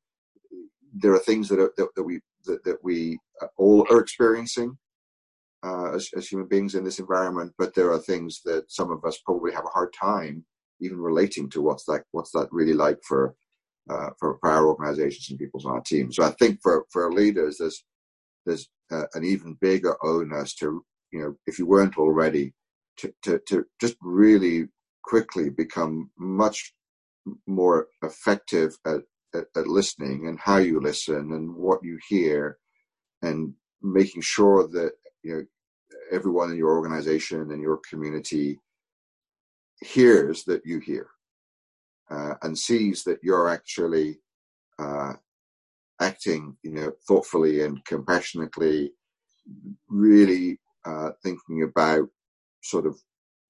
There 0.99 1.13
are 1.13 1.19
things 1.19 1.49
that, 1.49 1.61
are, 1.61 1.73
that, 1.77 1.89
that 1.95 2.03
we 2.03 2.21
that, 2.47 2.65
that 2.65 2.83
we 2.83 3.19
uh, 3.43 3.49
all 3.57 3.87
are 3.91 4.01
experiencing 4.01 4.79
uh, 5.63 5.93
as, 5.95 6.09
as, 6.17 6.29
human 6.29 6.47
beings 6.47 6.75
in 6.75 6.85
this 6.85 7.01
environment, 7.01 7.53
but 7.59 7.75
there 7.75 7.91
are 7.91 7.99
things 7.99 8.41
that 8.45 8.71
some 8.71 8.91
of 8.91 9.05
us 9.05 9.19
probably 9.25 9.53
have 9.53 9.65
a 9.65 9.71
hard 9.71 9.93
time 9.93 10.45
even 10.81 10.99
relating 10.99 11.49
to 11.51 11.63
what's 11.63 11.85
that 11.85 12.03
what's 12.13 12.31
that 12.33 12.49
really 12.53 12.75
like 12.75 12.99
for 13.03 13.35
uh, 13.89 14.11
for, 14.19 14.39
our 14.43 14.67
organizations 14.67 15.31
and 15.31 15.39
people 15.39 15.61
on 15.65 15.73
our 15.73 15.81
team. 15.81 16.13
So 16.13 16.25
I 16.25 16.31
think 16.31 16.61
for 16.63 16.85
for 16.91 17.13
leaders, 17.13 17.59
there's 17.59 17.85
there's 18.45 18.69
uh, 18.91 19.05
an 19.15 19.25
even 19.25 19.57
bigger 19.61 19.97
onus 20.05 20.55
to 20.57 20.85
you 21.13 21.21
know 21.21 21.35
if 21.47 21.59
you 21.59 21.67
weren't 21.67 21.99
already 21.99 22.53
to 22.99 23.13
to, 23.23 23.41
to 23.49 23.65
just 23.81 23.97
really 24.03 24.69
quickly 25.07 25.49
become 25.49 26.11
much 26.19 26.75
more 27.47 27.89
effective 28.03 28.77
at 28.85 29.03
at, 29.35 29.45
at 29.57 29.67
listening 29.67 30.29
and 30.29 30.39
how 30.39 30.59
you 30.59 30.81
listen 30.81 31.33
and 31.33 31.55
what 31.55 31.83
you 31.83 31.99
hear 32.09 32.59
and 33.23 33.53
making 33.83 34.23
sure 34.23 34.67
that 34.69 34.93
you 35.23 35.33
know 35.33 35.45
everyone 36.11 36.51
in 36.51 36.57
your 36.57 36.77
organization 36.77 37.51
and 37.53 37.63
your 37.63 37.81
community 37.89 38.59
hears 39.81 40.45
that 40.45 40.63
you 40.65 40.79
hear 40.79 41.09
uh, 42.11 42.35
and 42.43 42.59
sees 42.59 43.03
that 43.05 43.19
you're 43.23 43.49
actually 43.49 44.19
uh, 44.79 45.13
acting 46.01 46.57
you 46.63 46.73
know 46.73 46.93
thoughtfully 47.07 47.63
and 47.63 47.85
compassionately 47.85 48.93
really 49.89 50.59
uh, 50.85 51.11
thinking 51.23 51.63
about 51.63 52.09
sort 52.63 52.87
of 52.87 52.97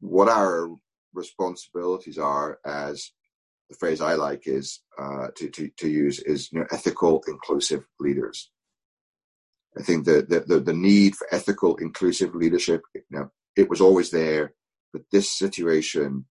what 0.01 0.29
our 0.29 0.71
responsibilities 1.17 2.19
are 2.19 2.59
as 2.65 3.11
the 3.69 3.77
phrase 3.77 4.01
I 4.01 4.15
like 4.15 4.47
is 4.47 4.81
uh, 4.99 5.29
to, 5.37 5.51
to, 5.51 5.71
to 5.79 5.89
use 5.89 6.21
is 6.21 6.53
you 6.53 6.61
know, 6.61 6.67
ethical, 6.71 7.23
inclusive 7.27 7.85
leaders. 7.99 8.51
I 9.79 9.83
think 9.83 10.05
that 10.07 10.29
the, 10.29 10.41
the, 10.41 10.61
the, 10.61 10.73
need 10.73 11.17
for 11.17 11.27
ethical, 11.33 11.77
inclusive 11.77 12.35
leadership, 12.35 12.83
you 12.95 13.03
know, 13.11 13.31
it 13.57 13.69
was 13.69 13.81
always 13.81 14.11
there, 14.11 14.55
but 14.93 15.03
this 15.13 15.37
situation, 15.37 16.25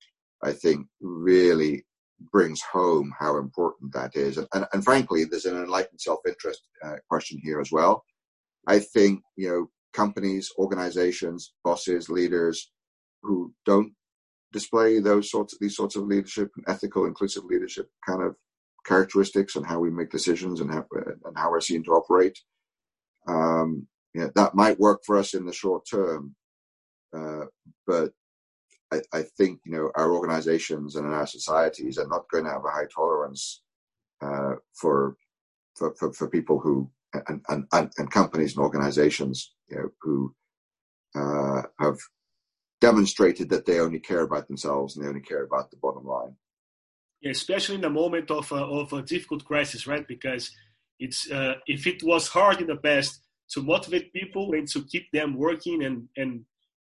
I 0.44 0.54
think, 0.54 0.88
really 1.02 1.86
brings 2.32 2.62
home 2.62 3.14
how 3.20 3.38
important 3.38 3.94
that 3.94 4.16
is. 4.16 4.38
And, 4.38 4.48
and, 4.54 4.66
and 4.74 4.84
frankly, 4.84 5.26
there's 5.26 5.46
an 5.46 5.58
enlightened 5.58 6.02
self-interest 6.02 6.62
uh, 6.84 6.96
question 7.10 7.40
here 7.44 7.60
as 7.60 7.72
well. 7.72 8.04
I 8.68 8.80
think, 8.80 9.22
you 9.36 9.50
know, 9.50 9.70
companies, 9.94 10.52
organizations, 10.58 11.54
bosses, 11.64 12.10
leaders 12.10 12.72
who 13.22 13.54
don't 13.66 13.94
display 14.56 15.00
those 15.00 15.30
sorts 15.30 15.54
of, 15.54 15.60
these 15.60 15.76
sorts 15.76 15.98
of 15.98 16.04
leadership 16.08 16.50
and 16.56 16.64
ethical, 16.68 17.06
inclusive 17.06 17.44
leadership 17.44 17.90
kind 18.08 18.24
of 18.24 18.36
characteristics 18.86 19.58
and 19.58 19.66
how 19.66 19.80
we 19.80 19.90
make 19.90 20.10
decisions 20.10 20.62
and 20.62 20.72
how, 20.72 20.86
and 21.26 21.38
how 21.38 21.52
we're 21.52 21.60
seen 21.60 21.84
to 21.84 21.92
operate. 21.92 22.40
Um, 23.28 23.88
yeah, 24.14 24.28
that 24.36 24.56
might 24.56 24.80
work 24.80 25.02
for 25.06 25.18
us 25.18 25.34
in 25.34 25.46
the 25.46 25.52
short 25.52 25.84
term, 25.92 26.36
uh, 27.14 27.46
but 27.86 28.12
I, 28.94 29.02
I, 29.12 29.24
think 29.38 29.60
you 29.66 29.74
know 29.74 29.92
our 29.96 30.14
organizations 30.14 30.96
and 30.96 31.06
our 31.06 31.28
societies 31.28 31.98
are 31.98 32.08
not 32.08 32.30
going 32.32 32.46
to 32.46 32.52
have 32.52 32.64
a 32.64 32.70
high 32.70 32.88
tolerance 32.96 33.62
uh, 34.22 34.54
for, 34.80 35.18
for, 35.76 35.94
for 35.96 36.14
for 36.14 36.30
people 36.30 36.60
who 36.60 36.90
and, 37.28 37.42
and, 37.50 37.92
and 37.98 38.12
companies 38.12 38.56
and 38.56 38.64
organizations 38.64 39.54
you 39.70 39.78
know, 39.78 39.90
who 40.02 40.36
uh, 41.16 41.64
have 41.80 41.98
demonstrated 42.82 43.50
that 43.50 43.66
they 43.66 43.80
only 43.80 44.00
care 44.00 44.22
about 44.22 44.48
themselves 44.48 44.96
and 44.96 45.04
they 45.04 45.10
only 45.10 45.22
care 45.22 45.44
about 45.44 45.72
the 45.72 45.78
bottom 45.78 46.06
line. 46.06 46.36
Yeah, 47.22 47.32
especially 47.32 47.76
in 47.76 47.82
the 47.82 47.90
moment 47.90 48.30
of 48.30 48.52
a, 48.52 48.56
of 48.56 48.94
a 48.94 49.02
difficult 49.02 49.46
crisis, 49.46 49.88
right? 49.88 50.08
Because 50.08 50.52
it's 51.00 51.30
uh, 51.32 51.56
if 51.68 51.88
it 51.88 52.04
was 52.04 52.28
hard 52.28 52.62
in 52.62 52.68
the 52.68 52.76
past 52.76 53.22
to 53.52 53.62
motivate 53.62 54.14
people 54.14 54.54
and 54.54 54.68
to 54.70 54.84
keep 54.84 55.12
them 55.12 55.38
working 55.38 55.84
and 55.84 56.08
and 56.16 56.46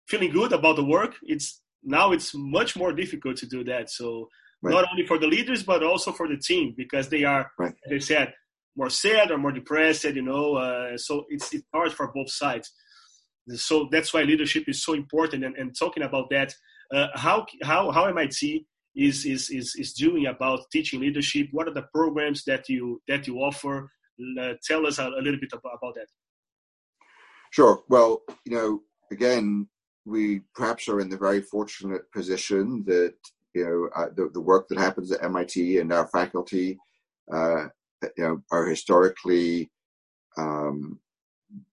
feeling 0.08 0.32
good 0.32 0.54
about 0.54 0.76
the 0.76 0.84
work, 0.84 1.16
it's 1.24 1.62
now 1.84 2.12
it's 2.12 2.34
much 2.36 2.76
more 2.76 2.94
difficult 2.94 3.38
to 3.38 3.46
do 3.46 3.64
that. 3.64 3.90
So 3.90 4.30
right. 4.62 4.72
not 4.72 4.86
only 4.92 5.06
for 5.06 5.18
the 5.18 5.28
leaders 5.28 5.64
but 5.64 5.84
also 5.84 6.12
for 6.12 6.28
the 6.28 6.38
team 6.38 6.74
because 6.78 7.10
they 7.10 7.24
are, 7.24 7.52
right. 7.60 7.74
as 7.86 7.94
I 7.94 8.00
said, 8.00 8.34
more 8.76 8.90
sad 8.90 9.32
or 9.32 9.38
more 9.38 9.52
depressed. 9.52 10.04
You 10.04 10.22
know, 10.22 10.56
uh, 10.56 10.98
so 10.98 11.26
it's 11.30 11.54
it's 11.54 11.66
hard 11.74 11.94
for 11.94 12.12
both 12.14 12.32
sides. 12.32 12.72
So 13.56 13.88
that's 13.92 14.14
why 14.14 14.24
leadership 14.24 14.66
is 14.68 14.84
so 14.84 14.94
important. 14.94 15.46
And, 15.46 15.56
and 15.56 15.76
talking 15.78 16.04
about 16.04 16.30
that, 16.32 16.54
uh, 16.94 17.08
how 17.16 17.46
how 17.64 17.92
how 17.92 18.06
MIT 18.06 18.66
is 18.96 19.26
is 19.26 19.50
is 19.50 19.76
is 19.76 19.94
doing 19.94 20.26
about 20.26 20.70
teaching 20.72 21.00
leadership? 21.00 21.48
What 21.52 21.68
are 21.68 21.74
the 21.74 21.88
programs 21.94 22.44
that 22.46 22.68
you 22.68 23.02
that 23.08 23.28
you 23.28 23.38
offer? 23.38 23.92
Uh, 24.40 24.54
tell 24.64 24.86
us 24.88 24.98
a, 24.98 25.08
a 25.08 25.22
little 25.22 25.40
bit 25.40 25.54
about, 25.54 25.74
about 25.78 25.96
that. 25.96 26.08
Sure. 27.52 27.84
Well, 27.88 28.24
you 28.46 28.56
know, 28.56 28.82
again, 29.12 29.68
we 30.06 30.42
perhaps 30.56 30.88
are 30.90 31.00
in 31.00 31.10
the 31.10 31.18
very 31.18 31.42
fortunate 31.42 32.12
position 32.12 32.84
that 32.88 33.16
you 33.54 33.66
know 33.66 33.90
uh, 33.96 34.10
the, 34.16 34.30
the 34.34 34.42
work 34.42 34.68
that 34.70 34.80
happens 34.80 35.12
at 35.12 35.24
MIT 35.24 35.78
and 35.78 35.94
our 35.94 36.08
faculty, 36.08 36.78
uh, 37.32 37.68
you 38.18 38.24
know, 38.24 38.42
are 38.52 38.66
historically 38.66 39.72
um, 40.38 41.00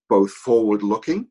both 0.08 0.30
forward-looking 0.30 1.28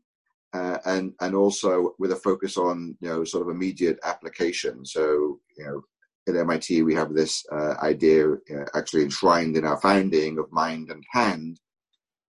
uh, 0.54 0.78
and 0.86 1.14
and 1.22 1.36
also 1.36 1.96
with 2.00 2.12
a 2.12 2.16
focus 2.16 2.58
on 2.58 2.96
you 3.02 3.10
know 3.10 3.24
sort 3.24 3.44
of 3.48 3.54
immediate 3.54 4.00
application. 4.04 4.86
So 4.86 5.40
you 5.58 5.66
know 5.66 5.82
at 6.28 6.36
MIT 6.36 6.84
we 6.84 6.94
have 6.96 7.14
this 7.14 7.44
uh, 7.52 7.76
idea 7.82 8.32
uh, 8.34 8.66
actually 8.76 9.04
enshrined 9.04 9.58
in 9.58 9.66
our 9.66 9.80
founding 9.82 10.38
of 10.38 10.52
mind 10.52 10.90
and 10.90 11.04
hand, 11.12 11.60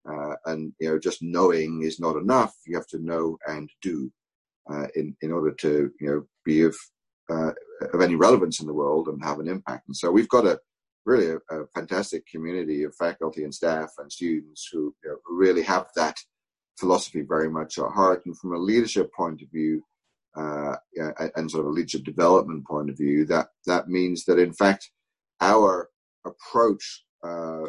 uh, 0.09 0.35
and 0.45 0.73
you 0.79 0.89
know 0.89 0.99
just 0.99 1.21
knowing 1.21 1.81
is 1.83 1.99
not 1.99 2.15
enough. 2.15 2.53
You 2.65 2.75
have 2.75 2.87
to 2.87 2.99
know 2.99 3.37
and 3.47 3.69
do 3.81 4.11
uh, 4.71 4.87
in 4.95 5.15
in 5.21 5.31
order 5.31 5.51
to 5.51 5.91
you 5.99 6.07
know 6.07 6.23
be 6.45 6.63
of 6.63 6.75
uh, 7.29 7.51
of 7.93 8.01
any 8.01 8.15
relevance 8.15 8.59
in 8.59 8.67
the 8.67 8.73
world 8.73 9.07
and 9.07 9.23
have 9.23 9.39
an 9.39 9.47
impact. 9.47 9.87
And 9.87 9.95
so 9.95 10.11
we've 10.11 10.29
got 10.29 10.45
a 10.45 10.59
really 11.05 11.31
a, 11.31 11.55
a 11.55 11.67
fantastic 11.73 12.25
community 12.27 12.83
of 12.83 12.95
faculty 12.95 13.43
and 13.43 13.53
staff 13.53 13.91
and 13.97 14.11
students 14.11 14.69
who, 14.71 14.93
you 15.03 15.09
know, 15.09 15.17
who 15.25 15.37
really 15.37 15.63
have 15.63 15.87
that 15.95 16.17
philosophy 16.81 17.21
very 17.21 17.49
much 17.49 17.77
at 17.77 17.91
heart. 17.99 18.25
And 18.25 18.37
from 18.37 18.53
a 18.53 18.57
leadership 18.57 19.13
point 19.13 19.41
of 19.41 19.49
view, 19.49 19.83
uh, 20.35 20.75
and 21.35 21.49
sort 21.49 21.65
of 21.65 21.71
a 21.71 21.75
leadership 21.77 22.03
development 22.03 22.65
point 22.65 22.89
of 22.89 22.97
view, 22.97 23.25
that 23.25 23.47
that 23.65 23.87
means 23.87 24.25
that 24.25 24.39
in 24.39 24.53
fact 24.53 24.89
our 25.41 25.89
approach, 26.25 27.03
uh, 27.23 27.63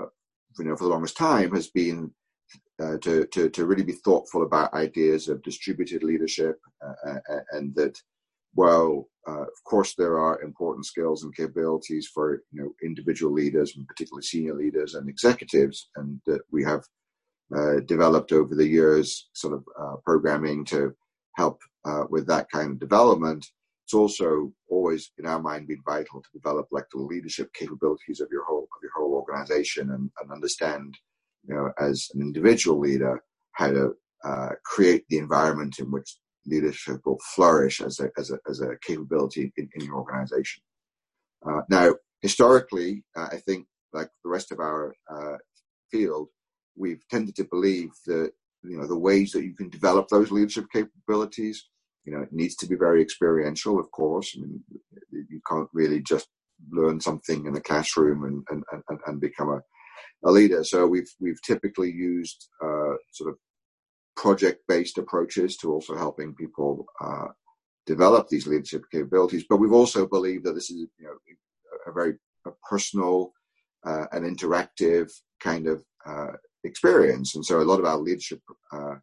uh, 0.00 0.10
you 0.58 0.64
know, 0.64 0.76
for 0.76 0.84
the 0.84 0.90
longest 0.90 1.16
time 1.16 1.54
has 1.54 1.68
been 1.68 2.10
uh, 2.82 2.98
to, 2.98 3.26
to 3.26 3.48
to 3.50 3.66
really 3.66 3.84
be 3.84 3.92
thoughtful 4.04 4.42
about 4.42 4.74
ideas 4.74 5.28
of 5.28 5.42
distributed 5.42 6.02
leadership, 6.02 6.58
uh, 6.84 7.18
uh, 7.30 7.40
and 7.52 7.74
that 7.74 8.00
while 8.54 9.08
of 9.26 9.64
course 9.64 9.94
there 9.94 10.18
are 10.18 10.42
important 10.42 10.84
skills 10.84 11.24
and 11.24 11.34
capabilities 11.34 12.06
for 12.12 12.42
you 12.52 12.60
know 12.60 12.70
individual 12.82 13.32
leaders 13.32 13.74
and 13.76 13.86
particularly 13.88 14.22
senior 14.22 14.54
leaders 14.54 14.94
and 14.94 15.08
executives, 15.08 15.88
and 15.96 16.20
that 16.26 16.42
we 16.50 16.62
have 16.62 16.82
uh, 17.54 17.80
developed 17.86 18.32
over 18.32 18.54
the 18.54 18.66
years, 18.66 19.28
sort 19.32 19.54
of 19.54 19.64
uh, 19.78 19.96
programming 20.04 20.64
to 20.64 20.94
help 21.36 21.60
uh, 21.84 22.04
with 22.08 22.26
that 22.26 22.50
kind 22.50 22.72
of 22.72 22.78
development. 22.78 23.46
It's 23.84 23.94
also 23.94 24.52
always, 24.70 25.12
in 25.18 25.26
our 25.26 25.40
mind, 25.40 25.68
been 25.68 25.82
vital 25.84 26.22
to 26.22 26.28
develop 26.32 26.68
like 26.72 26.86
the 26.90 27.00
leadership 27.00 27.52
capabilities 27.52 28.20
of 28.20 28.28
your 28.32 28.44
whole 28.44 28.62
of 28.62 28.82
your 28.82 28.92
whole 28.96 29.12
organization 29.12 29.90
and, 29.90 30.10
and 30.20 30.32
understand, 30.32 30.96
you 31.46 31.54
know, 31.54 31.70
as 31.78 32.08
an 32.14 32.22
individual 32.22 32.80
leader, 32.80 33.22
how 33.52 33.70
to 33.70 33.92
uh, 34.24 34.50
create 34.64 35.04
the 35.10 35.18
environment 35.18 35.78
in 35.78 35.90
which 35.90 36.16
leadership 36.46 37.00
will 37.04 37.20
flourish 37.34 37.82
as 37.82 38.00
a 38.00 38.08
as 38.16 38.30
a 38.30 38.38
as 38.48 38.62
a 38.62 38.78
capability 38.86 39.52
in, 39.58 39.68
in 39.74 39.84
your 39.84 39.96
organization. 39.96 40.62
Uh, 41.46 41.60
now, 41.68 41.94
historically, 42.22 43.04
I 43.14 43.36
think 43.36 43.66
like 43.92 44.08
the 44.24 44.30
rest 44.30 44.50
of 44.50 44.60
our 44.60 44.94
field, 45.90 46.28
we've 46.76 47.06
tended 47.08 47.36
to 47.36 47.44
believe 47.44 47.90
that 48.06 48.32
you 48.62 48.78
know 48.78 48.86
the 48.86 48.98
ways 48.98 49.32
that 49.32 49.44
you 49.44 49.54
can 49.54 49.68
develop 49.68 50.08
those 50.08 50.30
leadership 50.30 50.66
capabilities 50.72 51.68
you 52.04 52.12
know 52.12 52.22
it 52.22 52.32
needs 52.32 52.54
to 52.56 52.66
be 52.66 52.76
very 52.76 53.02
experiential 53.02 53.78
of 53.78 53.90
course. 53.90 54.36
I 54.36 54.40
mean, 54.40 54.62
you 55.10 55.40
can't 55.48 55.68
really 55.72 56.00
just 56.00 56.28
learn 56.70 57.00
something 57.00 57.46
in 57.46 57.52
the 57.54 57.60
classroom 57.60 58.24
and 58.24 58.44
and, 58.50 58.82
and, 58.88 59.00
and 59.06 59.20
become 59.20 59.48
a, 59.48 59.60
a 60.28 60.30
leader. 60.30 60.64
So 60.64 60.86
we've 60.86 61.12
we've 61.20 61.40
typically 61.42 61.90
used 61.90 62.48
uh, 62.62 62.94
sort 63.12 63.30
of 63.30 63.36
project 64.16 64.62
based 64.68 64.98
approaches 64.98 65.56
to 65.58 65.72
also 65.72 65.96
helping 65.96 66.34
people 66.34 66.86
uh, 67.00 67.28
develop 67.86 68.28
these 68.28 68.46
leadership 68.46 68.82
capabilities. 68.92 69.44
But 69.48 69.56
we've 69.56 69.72
also 69.72 70.06
believed 70.06 70.44
that 70.44 70.54
this 70.54 70.70
is 70.70 70.86
you 70.98 71.06
know 71.06 71.16
a 71.86 71.92
very 71.92 72.14
a 72.46 72.50
personal 72.68 73.32
uh, 73.86 74.06
and 74.12 74.24
interactive 74.24 75.10
kind 75.40 75.66
of 75.66 75.82
uh, 76.06 76.32
experience. 76.64 77.34
And 77.34 77.44
so 77.44 77.60
a 77.60 77.62
lot 77.62 77.78
of 77.78 77.84
our 77.84 77.98
leadership, 77.98 78.40
uh, 78.72 78.96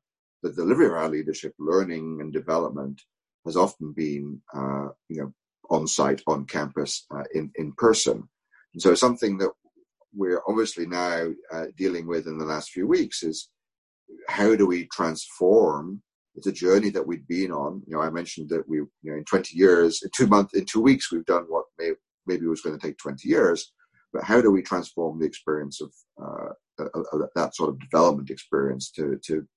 the 0.43 0.52
delivery 0.52 0.88
of 0.88 0.93
our 0.93 1.10
leadership 1.10 1.54
learning 1.60 2.19
and 2.21 2.34
development 2.34 3.02
has 3.45 3.56
often 3.56 3.93
been, 3.93 4.41
uh, 4.54 4.89
you 5.10 5.21
know, 5.21 5.34
on 5.69 5.88
site, 5.88 6.21
on 6.28 6.45
campus, 6.45 7.06
uh, 7.15 7.24
in, 7.34 7.52
in 7.56 7.71
person. 7.74 8.28
And 8.74 8.82
so 8.82 8.93
something 8.95 9.38
that 9.38 9.52
we're 10.13 10.41
obviously 10.47 10.86
now 10.86 11.30
uh, 11.54 11.65
dealing 11.78 12.08
with 12.08 12.28
in 12.28 12.38
the 12.38 12.45
last 12.45 12.71
few 12.71 12.88
weeks 12.88 13.24
is 13.24 13.50
how 14.28 14.56
do 14.56 14.67
we 14.67 14.88
transform 14.88 16.02
it's 16.36 16.47
a 16.47 16.52
journey 16.52 16.89
that 16.91 17.06
we've 17.06 17.28
been 17.28 17.52
on. 17.52 17.84
You 17.86 17.95
know, 17.95 18.02
I 18.02 18.10
mentioned 18.10 18.50
that 18.50 18.67
we, 18.67 18.78
you 18.78 18.89
know, 19.04 19.15
in 19.15 19.26
20 19.26 19.56
years, 19.56 20.02
in 20.04 20.10
two 20.15 20.28
months, 20.28 20.54
in 20.54 20.65
two 20.65 20.82
weeks, 20.82 21.12
we've 21.12 21.26
done 21.26 21.45
what 21.47 21.65
may, 21.78 21.91
maybe 22.26 22.47
was 22.47 22.62
going 22.62 22.78
to 22.78 22.86
take 22.88 22.97
20 22.97 23.28
years. 23.28 23.74
But 24.13 24.24
how 24.24 24.41
do 24.41 24.52
we 24.52 24.62
transform 24.62 25.19
the 25.19 25.26
experience 25.26 25.82
of 25.82 25.91
uh, 26.21 26.54
that 27.36 27.56
sort 27.56 27.70
of 27.70 27.80
development 27.80 28.30
experience 28.30 28.91
to 28.91 29.20
to 29.24 29.48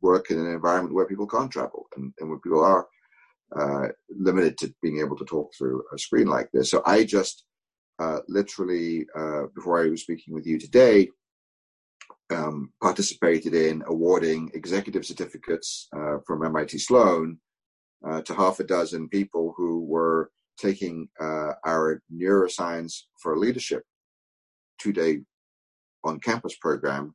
work 0.00 0.30
in 0.30 0.38
an 0.38 0.52
environment 0.52 0.94
where 0.94 1.06
people 1.06 1.26
can't 1.26 1.50
travel 1.50 1.86
and, 1.96 2.12
and 2.20 2.28
where 2.28 2.38
people 2.38 2.62
are 2.62 2.86
uh, 3.58 3.88
limited 4.10 4.58
to 4.58 4.74
being 4.82 5.00
able 5.00 5.16
to 5.16 5.24
talk 5.24 5.50
through 5.56 5.82
a 5.94 5.98
screen 5.98 6.26
like 6.26 6.50
this. 6.52 6.70
So 6.70 6.82
I 6.84 7.04
just 7.04 7.44
uh, 7.98 8.18
literally 8.28 9.06
uh, 9.16 9.44
before 9.54 9.82
I 9.82 9.88
was 9.88 10.02
speaking 10.02 10.34
with 10.34 10.46
you 10.46 10.58
today. 10.58 11.08
Um, 12.30 12.72
participated 12.82 13.54
in 13.54 13.84
awarding 13.86 14.50
executive 14.54 15.04
certificates 15.04 15.88
uh, 15.94 16.16
from 16.26 16.42
MIT 16.42 16.78
Sloan 16.78 17.38
uh, 18.04 18.22
to 18.22 18.34
half 18.34 18.60
a 18.60 18.64
dozen 18.64 19.10
people 19.10 19.52
who 19.56 19.84
were 19.84 20.30
taking 20.58 21.06
our 21.20 22.02
neuroscience 22.10 23.02
for 23.20 23.36
leadership 23.36 23.84
two 24.78 24.92
day 24.92 25.20
on 26.06 26.20
campus 26.20 26.56
program 26.56 27.14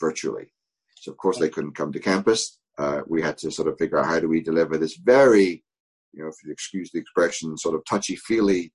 virtually. 0.00 0.52
So 0.96 1.12
of 1.12 1.18
course 1.18 1.38
they 1.38 1.48
couldn't 1.48 1.76
come 1.76 1.92
to 1.92 2.00
campus. 2.00 2.58
Uh, 2.78 3.02
we 3.06 3.20
had 3.22 3.38
to 3.38 3.50
sort 3.50 3.68
of 3.68 3.78
figure 3.78 3.98
out 3.98 4.06
how 4.06 4.20
do 4.20 4.28
we 4.28 4.40
deliver 4.40 4.78
this 4.78 4.96
very, 4.96 5.64
you 6.12 6.22
know, 6.22 6.28
if 6.28 6.36
you 6.44 6.52
excuse 6.52 6.90
the 6.92 7.00
expression, 7.00 7.56
sort 7.56 7.74
of 7.74 7.84
touchy 7.84 8.16
feely 8.16 8.72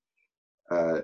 uh, 0.69 0.99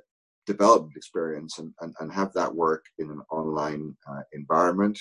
development 0.45 0.95
experience 0.95 1.59
and, 1.59 1.73
and, 1.81 1.93
and, 1.99 2.11
have 2.11 2.33
that 2.33 2.53
work 2.53 2.83
in 2.97 3.09
an 3.11 3.21
online 3.29 3.95
uh, 4.09 4.21
environment. 4.33 4.97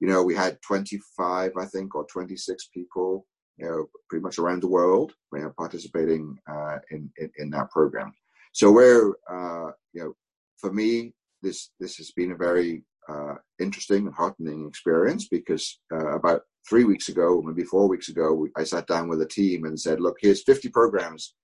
You 0.00 0.08
know, 0.08 0.22
we 0.22 0.34
had 0.34 0.58
25, 0.66 1.52
I 1.58 1.66
think, 1.66 1.94
or 1.94 2.06
26 2.06 2.68
people, 2.72 3.26
you 3.58 3.66
know, 3.66 3.86
pretty 4.08 4.22
much 4.22 4.38
around 4.38 4.62
the 4.62 4.68
world, 4.68 5.12
you 5.34 5.40
know, 5.40 5.52
participating 5.56 6.36
uh, 6.50 6.78
in, 6.90 7.10
in, 7.18 7.30
in 7.36 7.50
that 7.50 7.70
program. 7.70 8.14
So 8.52 8.72
we're, 8.72 9.10
uh, 9.30 9.72
you 9.92 10.02
know, 10.02 10.14
for 10.56 10.72
me, 10.72 11.12
this 11.42 11.70
this 11.80 11.96
has 11.96 12.10
been 12.12 12.32
a 12.32 12.36
very 12.36 12.82
uh, 13.08 13.34
interesting 13.58 14.06
and 14.06 14.14
heartening 14.14 14.66
experience 14.68 15.28
because 15.28 15.80
uh, 15.92 16.14
about 16.14 16.42
three 16.68 16.84
weeks 16.84 17.08
ago, 17.08 17.42
maybe 17.44 17.64
four 17.64 17.88
weeks 17.88 18.08
ago, 18.08 18.46
I 18.56 18.64
sat 18.64 18.86
down 18.86 19.08
with 19.08 19.22
a 19.22 19.26
team 19.26 19.64
and 19.64 19.78
said, 19.78 20.00
"Look, 20.00 20.18
here's 20.20 20.42
50 20.42 20.68
programs 20.68 21.34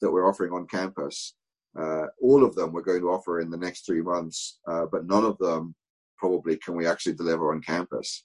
that 0.00 0.10
we're 0.10 0.28
offering 0.28 0.52
on 0.52 0.66
campus. 0.66 1.34
Uh, 1.78 2.06
all 2.22 2.44
of 2.44 2.54
them 2.54 2.72
we're 2.72 2.82
going 2.82 3.00
to 3.00 3.10
offer 3.10 3.40
in 3.40 3.50
the 3.50 3.56
next 3.56 3.84
three 3.84 4.02
months, 4.02 4.60
uh, 4.68 4.86
but 4.92 5.06
none 5.06 5.24
of 5.24 5.36
them 5.38 5.74
probably 6.18 6.56
can 6.58 6.76
we 6.76 6.86
actually 6.86 7.14
deliver 7.14 7.52
on 7.52 7.60
campus. 7.62 8.22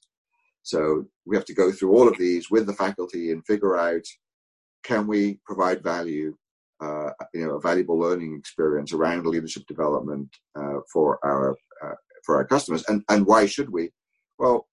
So 0.61 1.05
we 1.25 1.35
have 1.35 1.45
to 1.45 1.53
go 1.53 1.71
through 1.71 1.93
all 1.95 2.07
of 2.07 2.17
these 2.17 2.51
with 2.51 2.67
the 2.67 2.73
faculty 2.73 3.31
and 3.31 3.45
figure 3.45 3.77
out 3.77 4.03
can 4.83 5.07
we 5.07 5.39
provide 5.45 5.83
value 5.83 6.35
uh, 6.81 7.11
you 7.33 7.45
know, 7.45 7.55
a 7.55 7.61
valuable 7.61 7.97
learning 7.97 8.35
experience 8.37 8.93
around 8.93 9.25
leadership 9.25 9.65
development 9.67 10.29
uh, 10.55 10.79
for 10.91 11.19
our 11.23 11.55
uh, 11.83 11.95
for 12.23 12.37
our 12.37 12.45
customers. 12.45 12.83
And 12.87 13.03
and 13.09 13.25
why 13.25 13.45
should 13.45 13.69
we? 13.69 13.91
Well, 14.37 14.67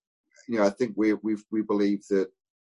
you 0.48 0.58
know, 0.58 0.66
I 0.66 0.70
think 0.70 0.92
we 0.96 1.14
we 1.14 1.36
we 1.50 1.62
believe 1.62 2.04
that 2.10 2.28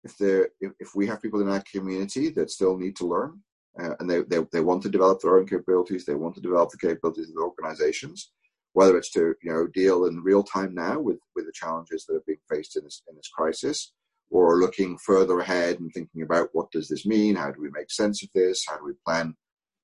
if 0.04 0.16
there 0.18 0.48
if, 0.60 0.72
if 0.80 0.94
we 0.94 1.06
have 1.06 1.22
people 1.22 1.40
in 1.40 1.48
our 1.48 1.62
community 1.72 2.30
that 2.30 2.50
still 2.50 2.76
need 2.76 2.96
to 2.96 3.06
learn 3.06 3.40
uh, 3.80 3.94
and 4.00 4.10
they, 4.10 4.22
they 4.22 4.44
they 4.52 4.60
want 4.60 4.82
to 4.82 4.88
develop 4.88 5.20
their 5.20 5.38
own 5.38 5.46
capabilities, 5.46 6.04
they 6.04 6.14
want 6.14 6.34
to 6.34 6.40
develop 6.40 6.70
the 6.70 6.78
capabilities 6.78 7.28
of 7.28 7.36
the 7.36 7.40
organizations, 7.40 8.32
whether 8.72 8.96
it's 8.96 9.12
to 9.12 9.34
you 9.42 9.52
know 9.52 9.66
deal 9.68 10.06
in 10.06 10.22
real 10.22 10.42
time 10.42 10.74
now 10.74 10.98
with 10.98 11.18
with 11.36 11.46
the 11.46 11.52
challenges 11.52 12.04
that 12.06 12.16
are 12.16 12.24
being 12.26 12.38
faced 12.48 12.76
in 12.76 12.84
this 12.84 13.02
in 13.08 13.16
this 13.16 13.28
crisis 13.28 13.92
or 14.30 14.60
looking 14.60 14.96
further 14.98 15.40
ahead 15.40 15.80
and 15.80 15.92
thinking 15.92 16.22
about 16.22 16.50
what 16.52 16.70
does 16.70 16.88
this 16.88 17.04
mean? 17.04 17.34
How 17.34 17.50
do 17.50 17.60
we 17.60 17.70
make 17.70 17.90
sense 17.90 18.22
of 18.22 18.30
this? 18.34 18.64
How 18.68 18.76
do 18.76 18.84
we 18.84 18.92
plan 19.04 19.34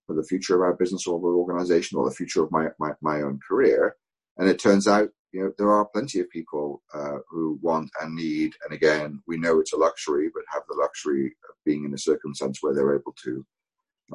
for 0.06 0.14
the 0.14 0.22
future 0.22 0.54
of 0.54 0.60
our 0.62 0.74
business 0.74 1.06
or 1.06 1.18
our 1.18 1.34
organization 1.34 1.98
or 1.98 2.08
the 2.08 2.14
future 2.14 2.44
of 2.44 2.52
my, 2.52 2.68
my, 2.78 2.92
my 3.00 3.22
own 3.22 3.40
career? 3.46 3.96
And 4.38 4.48
it 4.48 4.58
turns 4.58 4.86
out, 4.86 5.08
you 5.32 5.42
know, 5.42 5.52
there 5.58 5.72
are 5.72 5.86
plenty 5.86 6.20
of 6.20 6.30
people 6.30 6.82
uh, 6.94 7.18
who 7.28 7.58
want 7.60 7.90
and 8.00 8.14
need, 8.14 8.52
and 8.64 8.72
again, 8.72 9.22
we 9.26 9.36
know 9.36 9.58
it's 9.58 9.72
a 9.72 9.76
luxury, 9.76 10.30
but 10.32 10.44
have 10.52 10.62
the 10.68 10.76
luxury 10.80 11.26
of 11.26 11.56
being 11.64 11.84
in 11.84 11.92
a 11.92 11.98
circumstance 11.98 12.58
where 12.60 12.74
they're 12.74 12.96
able 12.96 13.14
to 13.24 13.44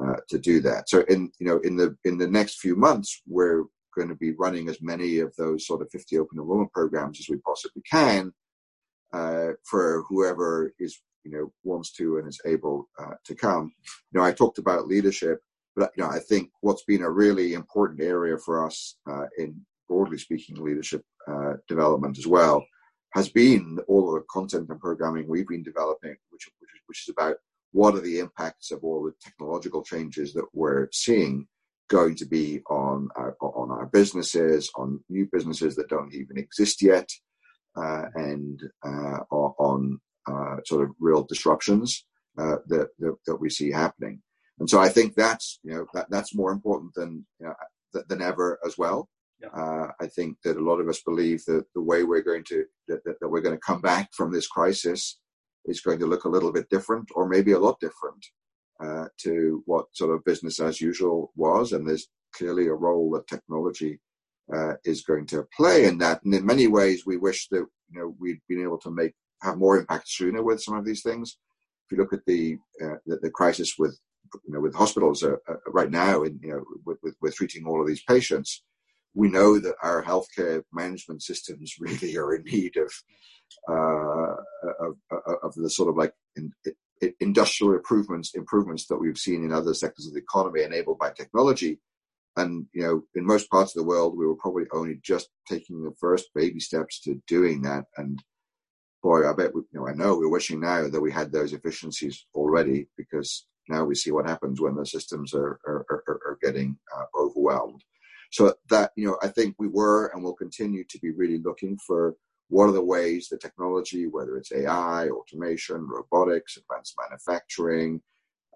uh, 0.02 0.16
to 0.30 0.38
do 0.38 0.58
that. 0.60 0.88
So, 0.88 1.00
in 1.02 1.30
you 1.38 1.46
know, 1.46 1.58
in 1.58 1.76
the 1.76 1.96
in 2.04 2.16
the 2.16 2.26
next 2.26 2.60
few 2.60 2.74
months, 2.74 3.20
we're 3.28 3.64
going 3.94 4.08
to 4.08 4.14
be 4.14 4.32
running 4.32 4.68
as 4.68 4.80
many 4.80 5.18
of 5.18 5.36
those 5.36 5.66
sort 5.66 5.82
of 5.82 5.90
50 5.90 6.18
open 6.18 6.38
enrollment 6.38 6.72
programs 6.72 7.20
as 7.20 7.28
we 7.28 7.36
possibly 7.36 7.82
can 7.82 8.32
uh, 9.12 9.52
for 9.64 10.04
whoever 10.08 10.72
is 10.78 11.00
you 11.24 11.30
know 11.30 11.52
wants 11.62 11.92
to 11.92 12.18
and 12.18 12.28
is 12.28 12.40
able 12.46 12.88
uh, 12.98 13.14
to 13.24 13.34
come. 13.34 13.72
You 14.12 14.20
know, 14.20 14.26
I 14.26 14.32
talked 14.32 14.58
about 14.58 14.88
leadership, 14.88 15.40
but 15.76 15.92
you 15.96 16.04
know, 16.04 16.10
I 16.10 16.18
think 16.18 16.50
what's 16.60 16.84
been 16.84 17.02
a 17.02 17.10
really 17.10 17.54
important 17.54 18.00
area 18.00 18.36
for 18.38 18.66
us 18.66 18.96
uh, 19.10 19.26
in 19.38 19.60
broadly 19.88 20.18
speaking 20.18 20.56
leadership 20.56 21.04
uh, 21.28 21.54
development 21.68 22.18
as 22.18 22.26
well 22.26 22.64
has 23.14 23.28
been 23.28 23.78
all 23.88 24.08
of 24.08 24.22
the 24.22 24.26
content 24.30 24.68
and 24.70 24.80
programming 24.80 25.28
we've 25.28 25.48
been 25.48 25.62
developing, 25.62 26.16
which 26.30 26.48
which, 26.60 26.70
which 26.86 27.08
is 27.08 27.14
about 27.16 27.36
what 27.72 27.94
are 27.94 28.00
the 28.00 28.18
impacts 28.18 28.70
of 28.70 28.82
all 28.84 29.02
the 29.02 29.12
technological 29.22 29.82
changes 29.82 30.32
that 30.34 30.46
we're 30.52 30.88
seeing 30.92 31.46
going 31.88 32.14
to 32.14 32.24
be 32.24 32.60
on 32.70 33.08
our, 33.16 33.36
on 33.40 33.70
our 33.70 33.86
businesses, 33.86 34.70
on 34.76 34.98
new 35.10 35.28
businesses 35.30 35.76
that 35.76 35.88
don't 35.88 36.14
even 36.14 36.38
exist 36.38 36.80
yet, 36.82 37.06
uh, 37.06 37.31
and 37.76 38.60
uh, 38.84 39.20
on 39.30 40.00
uh, 40.30 40.56
sort 40.64 40.82
of 40.82 40.94
real 41.00 41.24
disruptions 41.24 42.04
that, 42.36 42.88
that, 42.98 43.16
that 43.26 43.36
we 43.40 43.50
see 43.50 43.70
happening. 43.70 44.22
And 44.58 44.68
so 44.68 44.78
I 44.78 44.88
think 44.88 45.14
that's 45.14 45.58
you 45.64 45.72
know 45.72 45.86
that, 45.94 46.06
that's 46.10 46.34
more 46.34 46.52
important 46.52 46.94
than 46.94 47.26
you 47.40 47.46
know, 47.46 47.54
than 48.08 48.22
ever 48.22 48.58
as 48.64 48.78
well. 48.78 49.08
Uh, 49.52 49.88
I 50.00 50.06
think 50.06 50.36
that 50.44 50.56
a 50.56 50.62
lot 50.62 50.78
of 50.78 50.88
us 50.88 51.02
believe 51.02 51.44
that 51.46 51.64
the 51.74 51.82
way 51.82 52.04
we're 52.04 52.22
going 52.22 52.44
to 52.44 52.64
that, 52.86 53.02
that, 53.04 53.18
that, 53.20 53.28
we're 53.28 53.40
going 53.40 53.56
to 53.56 53.60
come 53.66 53.80
back 53.80 54.10
from 54.12 54.32
this 54.32 54.46
crisis 54.46 55.18
is 55.64 55.80
going 55.80 55.98
to 55.98 56.06
look 56.06 56.24
a 56.24 56.28
little 56.28 56.52
bit 56.52 56.68
different, 56.70 57.08
or 57.14 57.28
maybe 57.28 57.52
a 57.52 57.58
lot 57.58 57.80
different 57.80 58.24
uh, 58.80 59.06
to 59.18 59.62
what 59.66 59.86
sort 59.94 60.14
of 60.14 60.24
business 60.24 60.60
as 60.60 60.80
usual 60.80 61.32
was. 61.34 61.72
And 61.72 61.86
there's 61.86 62.08
clearly 62.32 62.68
a 62.68 62.74
role 62.74 63.10
that 63.12 63.26
technology 63.26 63.98
uh, 64.54 64.74
is 64.84 65.02
going 65.02 65.26
to 65.26 65.46
play 65.56 65.84
in 65.84 65.98
that. 65.98 66.22
And 66.24 66.34
in 66.34 66.46
many 66.46 66.66
ways, 66.66 67.04
we 67.06 67.16
wish 67.16 67.48
that 67.48 67.66
you 67.90 68.00
know 68.00 68.14
we'd 68.18 68.40
been 68.48 68.62
able 68.62 68.78
to 68.78 68.90
make 68.90 69.14
have 69.42 69.58
more 69.58 69.78
impact 69.78 70.08
sooner 70.08 70.42
with 70.42 70.62
some 70.62 70.76
of 70.76 70.84
these 70.84 71.02
things. 71.02 71.36
If 71.86 71.92
you 71.92 72.02
look 72.02 72.12
at 72.12 72.24
the 72.26 72.56
uh, 72.82 72.96
the, 73.06 73.18
the, 73.22 73.30
crisis 73.30 73.74
with 73.78 73.98
you 74.46 74.54
know 74.54 74.60
with 74.60 74.74
hospitals 74.74 75.22
uh, 75.22 75.36
uh 75.48 75.54
right 75.68 75.90
now, 75.90 76.22
and 76.22 76.40
you 76.42 76.50
know 76.50 76.64
with, 76.84 76.98
with, 77.02 77.14
with 77.20 77.34
treating 77.34 77.66
all 77.66 77.80
of 77.80 77.86
these 77.86 78.02
patients, 78.02 78.62
we 79.14 79.28
know 79.28 79.58
that 79.58 79.76
our 79.82 80.02
healthcare 80.02 80.62
management 80.72 81.22
systems 81.22 81.74
really 81.80 82.16
are 82.16 82.34
in 82.34 82.44
need 82.44 82.76
of 82.76 82.92
uh, 83.68 84.36
of, 84.80 84.96
of, 85.42 85.54
the 85.54 85.68
sort 85.68 85.90
of 85.90 85.96
like 85.96 86.14
in 86.36 86.52
industrial 87.20 87.74
improvements 87.74 88.34
improvements 88.34 88.86
that 88.86 88.96
we've 88.96 89.18
seen 89.18 89.44
in 89.44 89.52
other 89.52 89.74
sectors 89.74 90.06
of 90.06 90.14
the 90.14 90.20
economy 90.20 90.62
enabled 90.62 90.98
by 90.98 91.10
technology 91.10 91.78
and 92.36 92.66
you 92.72 92.82
know 92.82 93.02
in 93.14 93.26
most 93.26 93.50
parts 93.50 93.74
of 93.76 93.82
the 93.82 93.88
world 93.88 94.16
we 94.16 94.26
were 94.26 94.36
probably 94.36 94.64
only 94.72 94.98
just 95.02 95.28
taking 95.48 95.82
the 95.82 95.94
first 96.00 96.28
baby 96.34 96.60
steps 96.60 97.00
to 97.00 97.20
doing 97.26 97.62
that. 97.62 97.84
And 97.96 98.22
boy 99.02 99.28
i 99.28 99.32
bet 99.32 99.54
we, 99.54 99.62
you 99.72 99.80
know 99.80 99.88
i 99.88 99.92
know 99.92 100.16
we're 100.16 100.28
wishing 100.28 100.60
now 100.60 100.88
that 100.88 101.00
we 101.00 101.10
had 101.10 101.32
those 101.32 101.52
efficiencies 101.52 102.26
already 102.34 102.86
because 102.96 103.46
now 103.68 103.84
we 103.84 103.94
see 103.94 104.10
what 104.10 104.28
happens 104.28 104.60
when 104.60 104.76
the 104.76 104.86
systems 104.86 105.34
are 105.34 105.58
are, 105.66 105.84
are, 105.90 106.20
are 106.26 106.38
getting 106.42 106.76
uh, 106.96 107.04
overwhelmed. 107.18 107.82
So 108.30 108.54
that 108.70 108.92
you 108.96 109.06
know 109.06 109.18
i 109.22 109.28
think 109.28 109.56
we 109.58 109.68
were 109.68 110.06
and 110.08 110.22
will 110.22 110.34
continue 110.34 110.84
to 110.84 110.98
be 111.00 111.10
really 111.10 111.38
looking 111.38 111.78
for 111.86 112.16
what 112.48 112.68
are 112.68 112.72
the 112.72 112.84
ways 112.84 113.28
the 113.28 113.38
technology 113.38 114.06
whether 114.06 114.36
it's 114.36 114.52
ai 114.52 115.08
automation 115.08 115.86
robotics 115.86 116.56
advanced 116.56 116.94
manufacturing 116.98 118.00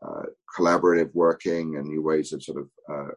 uh, 0.02 0.24
collaborative 0.56 1.10
working 1.14 1.76
and 1.76 1.88
new 1.88 2.02
ways 2.02 2.32
of 2.32 2.42
sort 2.42 2.60
of, 2.60 2.68
uh, 2.92 3.08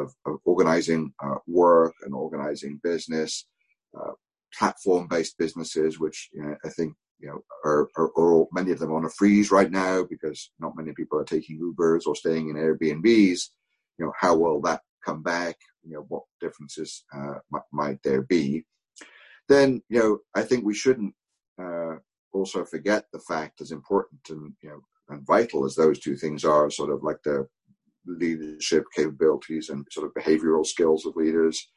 of, 0.00 0.14
of, 0.26 0.38
organizing 0.44 1.12
uh, 1.24 1.36
work 1.46 1.94
and 2.04 2.14
organizing 2.14 2.80
business, 2.82 3.46
uh, 3.98 4.12
platform-based 4.58 5.36
businesses, 5.38 5.98
which 5.98 6.28
you 6.32 6.42
know, 6.42 6.56
I 6.64 6.68
think 6.70 6.94
you 7.18 7.28
know 7.28 7.40
are, 7.64 7.88
are, 7.96 8.10
are 8.16 8.32
all, 8.32 8.48
many 8.52 8.72
of 8.72 8.78
them 8.78 8.92
on 8.92 9.04
a 9.04 9.10
freeze 9.10 9.50
right 9.50 9.70
now 9.70 10.02
because 10.02 10.50
not 10.58 10.76
many 10.76 10.92
people 10.92 11.18
are 11.18 11.24
taking 11.24 11.60
Ubers 11.60 12.06
or 12.06 12.16
staying 12.16 12.48
in 12.48 12.56
Airbnbs. 12.56 13.40
You 13.98 14.06
know, 14.06 14.12
how 14.18 14.36
will 14.36 14.60
that 14.62 14.80
come 15.04 15.22
back? 15.22 15.56
You 15.84 15.94
know, 15.94 16.04
what 16.08 16.24
differences 16.40 17.04
uh, 17.14 17.38
might, 17.50 17.62
might 17.72 18.02
there 18.02 18.22
be? 18.22 18.64
Then, 19.48 19.82
you 19.88 19.98
know, 19.98 20.18
I 20.34 20.42
think 20.42 20.64
we 20.64 20.74
shouldn't 20.74 21.14
also 22.32 22.64
forget 22.64 23.04
the 23.12 23.18
fact 23.18 23.60
as 23.60 23.72
important 23.72 24.20
and 24.30 24.52
you 24.62 24.68
know 24.70 24.80
and 25.08 25.26
vital 25.26 25.64
as 25.64 25.74
those 25.74 25.98
two 25.98 26.16
things 26.16 26.44
are, 26.44 26.70
sort 26.70 26.90
of 26.90 27.02
like 27.02 27.20
the 27.24 27.46
leadership 28.06 28.84
capabilities 28.94 29.68
and 29.68 29.86
sort 29.90 30.06
of 30.06 30.22
behavioral 30.22 30.66
skills 30.66 31.06
of 31.06 31.16
leaders, 31.16 31.68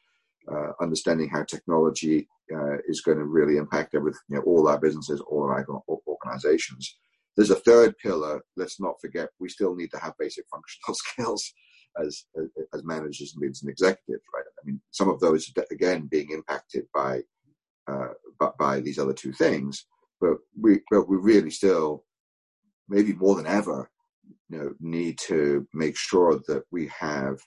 uh, 0.50 0.72
understanding 0.80 1.28
how 1.28 1.42
technology 1.44 2.28
uh, 2.54 2.76
is 2.86 3.00
going 3.00 3.18
to 3.18 3.24
really 3.24 3.56
impact 3.56 3.94
everything, 3.94 4.20
you 4.28 4.36
know, 4.36 4.42
all 4.42 4.68
our 4.68 4.78
businesses, 4.78 5.20
all 5.20 5.44
our 5.44 5.66
organizations. 6.06 6.96
There's 7.36 7.50
a 7.50 7.56
third 7.56 7.96
pillar. 7.98 8.42
Let's 8.56 8.80
not 8.80 9.00
forget, 9.00 9.28
we 9.40 9.48
still 9.48 9.74
need 9.74 9.90
to 9.92 9.98
have 9.98 10.14
basic 10.18 10.44
functional 10.50 10.94
skills 10.94 11.52
as, 12.00 12.24
as, 12.72 12.84
managers 12.84 13.32
and 13.34 13.42
leaders 13.42 13.62
and 13.62 13.70
executives, 13.70 14.22
right? 14.34 14.44
I 14.44 14.66
mean, 14.66 14.80
some 14.90 15.08
of 15.08 15.20
those 15.20 15.52
again 15.70 16.08
being 16.10 16.30
impacted 16.30 16.86
by 16.94 17.22
uh, 17.86 18.08
by, 18.40 18.50
by 18.58 18.80
these 18.80 18.98
other 18.98 19.12
two 19.12 19.32
things, 19.32 19.86
but 20.20 20.38
we 20.60 20.80
but 20.90 21.08
we 21.08 21.16
really 21.16 21.50
still 21.50 22.04
maybe 22.88 23.12
more 23.12 23.36
than 23.36 23.46
ever, 23.46 23.90
know, 24.58 24.74
need 24.80 25.18
to 25.26 25.66
make 25.72 25.96
sure 25.96 26.40
that 26.48 26.64
we 26.70 26.90
have, 26.98 27.38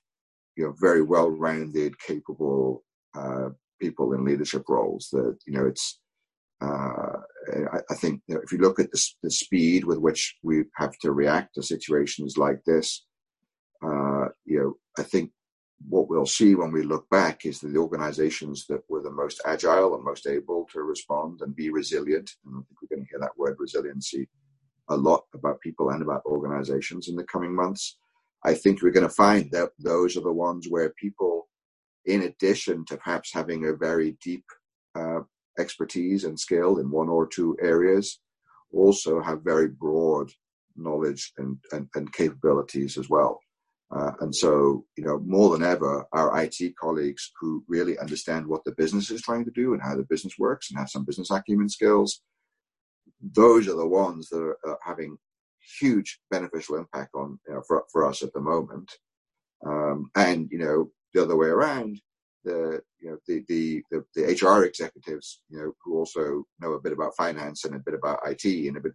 you 0.56 0.66
know, 0.66 0.74
very 0.80 1.02
well-rounded, 1.02 2.00
capable 2.00 2.84
uh, 3.16 3.50
people 3.80 4.14
in 4.14 4.26
leadership 4.26 4.64
roles. 4.68 5.10
That 5.12 5.38
you 5.46 5.54
know, 5.54 5.66
it's. 5.66 6.00
Uh, 6.60 7.20
I, 7.72 7.78
I, 7.92 7.94
think 7.94 8.22
you 8.26 8.34
know, 8.34 8.42
if 8.44 8.52
you 8.52 8.58
look 8.58 8.80
at 8.80 8.90
the, 8.92 9.10
the, 9.22 9.30
speed 9.30 9.84
with 9.84 10.00
which 10.00 10.38
we 10.42 10.64
have 10.78 10.98
to 11.04 11.12
react 11.12 11.54
to 11.54 11.62
situations 11.62 12.36
like 12.36 12.64
this, 12.66 13.06
uh, 13.86 14.30
you 14.44 14.60
know, 14.60 14.74
I 14.98 15.04
think 15.04 15.30
what 15.88 16.10
we'll 16.10 16.26
see 16.26 16.56
when 16.56 16.72
we 16.72 16.82
look 16.82 17.08
back 17.12 17.46
is 17.46 17.60
that 17.60 17.68
the 17.68 17.80
organizations 17.80 18.66
that 18.70 18.82
were 18.90 19.04
the 19.04 19.12
most 19.12 19.40
agile 19.46 19.94
and 19.94 20.04
most 20.04 20.26
able 20.26 20.68
to 20.74 20.82
respond 20.82 21.42
and 21.42 21.56
be 21.56 21.70
resilient, 21.70 22.32
and 22.44 22.56
I 22.56 22.62
think 22.66 22.82
we're 22.82 22.96
going 22.96 23.06
to 23.06 23.10
hear 23.12 23.20
that 23.20 23.38
word 23.38 23.58
resiliency 23.60 24.28
a 24.90 24.98
lot 24.98 25.24
about 25.34 25.62
people 25.62 25.90
and 25.90 26.02
about 26.02 26.26
organizations 26.26 27.08
in 27.08 27.16
the 27.16 27.24
coming 27.24 27.54
months. 27.54 27.98
I 28.44 28.54
think 28.54 28.82
we're 28.82 28.92
going 28.92 29.08
to 29.08 29.14
find 29.14 29.52
that 29.52 29.72
those 29.80 30.16
are 30.16 30.22
the 30.22 30.32
ones 30.32 30.68
where 30.70 30.94
people, 31.00 31.48
in 32.06 32.24
addition 32.24 32.86
to 32.86 32.98
perhaps 32.98 33.34
having 33.34 33.66
a 33.66 33.74
very 33.74 34.18
deep 34.24 34.46
uh, 34.96 35.22
expertise 35.60 36.24
and 36.24 36.40
skill 36.40 36.78
in 36.78 36.90
one 36.90 37.10
or 37.10 37.28
two 37.28 37.58
areas, 37.62 38.20
also 38.72 39.22
have 39.22 39.44
very 39.44 39.68
broad 39.68 40.30
knowledge 40.76 41.34
and, 41.38 41.58
and, 41.72 41.88
and 41.96 42.14
capabilities 42.14 42.98
as 42.98 43.10
well. 43.10 43.40
Uh, 43.90 44.12
and 44.20 44.36
so, 44.36 44.86
you 44.98 45.04
know, 45.04 45.20
more 45.20 45.50
than 45.52 45.64
ever, 45.66 46.06
our 46.12 46.44
IT 46.44 46.76
colleagues 46.80 47.32
who 47.40 47.64
really 47.68 47.98
understand 48.00 48.46
what 48.46 48.64
the 48.66 48.74
business 48.74 49.10
is 49.10 49.22
trying 49.22 49.46
to 49.46 49.52
do 49.52 49.74
and 49.74 49.82
how 49.82 49.96
the 49.96 50.04
business 50.04 50.34
works 50.38 50.70
and 50.70 50.78
have 50.78 50.90
some 50.90 51.06
business 51.06 51.32
acumen 51.32 51.70
skills, 51.70 52.22
those 53.34 53.68
are 53.68 53.76
the 53.76 53.88
ones 53.88 54.30
that 54.30 54.42
are, 54.42 54.58
are 54.66 54.80
having 54.84 55.18
huge 55.80 56.20
beneficial 56.32 56.76
impact 56.76 57.14
on 57.16 57.40
you 57.48 57.54
know, 57.54 57.62
for 57.68 57.84
for 57.92 58.08
us 58.08 58.24
at 58.24 58.34
the 58.34 58.40
moment. 58.40 58.92
Um, 59.66 60.12
and 60.16 60.50
you 60.52 60.60
know, 60.60 60.92
the 61.14 61.24
other 61.24 61.36
way 61.36 61.48
around, 61.48 62.00
the 62.44 62.82
you 63.00 63.10
know 63.10 63.18
the, 63.28 63.44
the, 63.48 63.84
the 63.92 64.04
the 64.16 64.48
HR 64.48 64.64
executives, 64.64 65.42
you 65.50 65.60
know, 65.60 65.74
who 65.84 65.98
also 65.98 66.44
know 66.60 66.74
a 66.74 66.82
bit 66.82 66.94
about 66.94 67.16
finance 67.16 67.66
and 67.66 67.76
a 67.76 67.80
bit 67.80 67.94
about 67.94 68.20
IT 68.26 68.46
and 68.46 68.78
a 68.78 68.82
bit, 68.82 68.94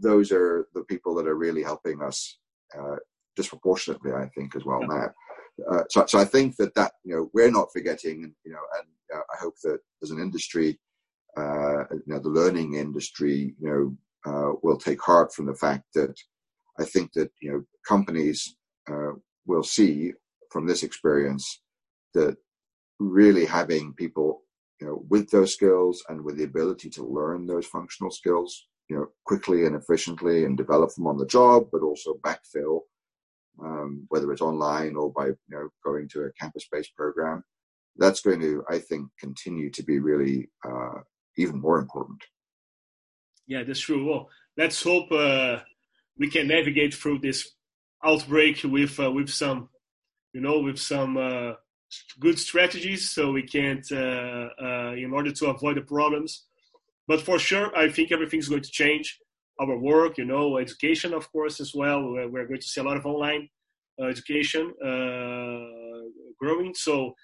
those 0.00 0.32
are 0.32 0.68
the 0.74 0.84
people 0.84 1.14
that 1.14 1.26
are 1.26 1.36
really 1.36 1.62
helping 1.62 2.02
us 2.02 2.38
uh, 2.78 2.96
disproportionately, 3.34 4.12
I 4.12 4.28
think, 4.34 4.56
as 4.56 4.64
well 4.64 4.80
now. 4.82 5.10
Uh, 5.70 5.82
so, 5.88 6.04
so 6.06 6.18
I 6.18 6.24
think 6.24 6.56
that 6.56 6.74
that 6.74 6.92
you 7.04 7.16
know 7.16 7.30
we're 7.32 7.50
not 7.50 7.72
forgetting, 7.72 8.34
you 8.44 8.52
know, 8.52 8.60
and 8.78 9.18
uh, 9.18 9.22
I 9.34 9.38
hope 9.40 9.54
that 9.64 9.78
as 10.02 10.10
an 10.10 10.20
industry, 10.20 10.78
uh, 11.36 11.84
you 11.90 12.02
know, 12.06 12.18
the 12.18 12.28
learning 12.28 12.74
industry, 12.74 13.54
you 13.60 13.68
know, 13.68 13.96
uh, 14.26 14.52
will 14.62 14.78
take 14.78 15.00
heart 15.02 15.32
from 15.32 15.46
the 15.46 15.54
fact 15.54 15.84
that 15.94 16.14
I 16.78 16.84
think 16.84 17.12
that 17.14 17.30
you 17.40 17.52
know 17.52 17.64
companies 17.86 18.56
uh, 18.90 19.12
will 19.46 19.62
see 19.62 20.12
from 20.50 20.66
this 20.66 20.82
experience 20.82 21.60
that 22.14 22.36
really 22.98 23.44
having 23.44 23.94
people 23.94 24.42
you 24.80 24.86
know 24.86 25.04
with 25.08 25.30
those 25.30 25.52
skills 25.54 26.02
and 26.08 26.22
with 26.22 26.36
the 26.36 26.44
ability 26.44 26.90
to 26.90 27.04
learn 27.04 27.46
those 27.46 27.66
functional 27.66 28.10
skills 28.10 28.66
you 28.88 28.96
know 28.96 29.06
quickly 29.24 29.64
and 29.64 29.76
efficiently 29.76 30.44
and 30.44 30.56
develop 30.56 30.94
them 30.94 31.06
on 31.06 31.18
the 31.18 31.26
job 31.26 31.68
but 31.72 31.82
also 31.82 32.14
backfill 32.22 32.80
um, 33.62 34.06
whether 34.08 34.30
it's 34.32 34.42
online 34.42 34.96
or 34.96 35.12
by 35.12 35.26
you 35.26 35.36
know 35.50 35.68
going 35.84 36.08
to 36.08 36.22
a 36.22 36.32
campus-based 36.32 36.94
program 36.96 37.42
that's 37.96 38.20
going 38.20 38.40
to 38.40 38.64
i 38.68 38.78
think 38.78 39.08
continue 39.18 39.70
to 39.70 39.82
be 39.82 39.98
really 39.98 40.48
uh, 40.66 41.00
even 41.36 41.60
more 41.60 41.78
important 41.78 42.22
yeah, 43.46 43.62
that's 43.62 43.80
true. 43.80 44.08
Well, 44.08 44.28
let's 44.56 44.82
hope 44.82 45.10
uh, 45.12 45.58
we 46.18 46.30
can 46.30 46.48
navigate 46.48 46.94
through 46.94 47.20
this 47.20 47.52
outbreak 48.04 48.62
with 48.64 48.98
uh, 48.98 49.10
with 49.10 49.30
some, 49.30 49.68
you 50.32 50.40
know, 50.40 50.58
with 50.60 50.78
some 50.78 51.16
uh, 51.16 51.52
good 52.18 52.38
strategies, 52.38 53.10
so 53.10 53.32
we 53.32 53.42
can't, 53.42 53.86
uh, 53.92 54.48
uh, 54.60 54.92
in 54.96 55.12
order 55.12 55.30
to 55.32 55.46
avoid 55.46 55.76
the 55.76 55.82
problems. 55.82 56.44
But 57.08 57.20
for 57.20 57.38
sure, 57.38 57.76
I 57.76 57.88
think 57.88 58.10
everything's 58.10 58.48
going 58.48 58.62
to 58.62 58.70
change. 58.70 59.18
Our 59.60 59.78
work, 59.78 60.18
you 60.18 60.26
know, 60.26 60.58
education, 60.58 61.14
of 61.14 61.30
course, 61.32 61.60
as 61.60 61.72
well. 61.74 62.02
We're, 62.02 62.46
going 62.46 62.60
to 62.60 62.66
see 62.66 62.80
a 62.80 62.84
lot 62.84 62.98
of 62.98 63.06
online 63.06 63.48
uh, 63.98 64.06
education 64.06 64.74
growing. 66.38 66.74
So, 66.74 67.14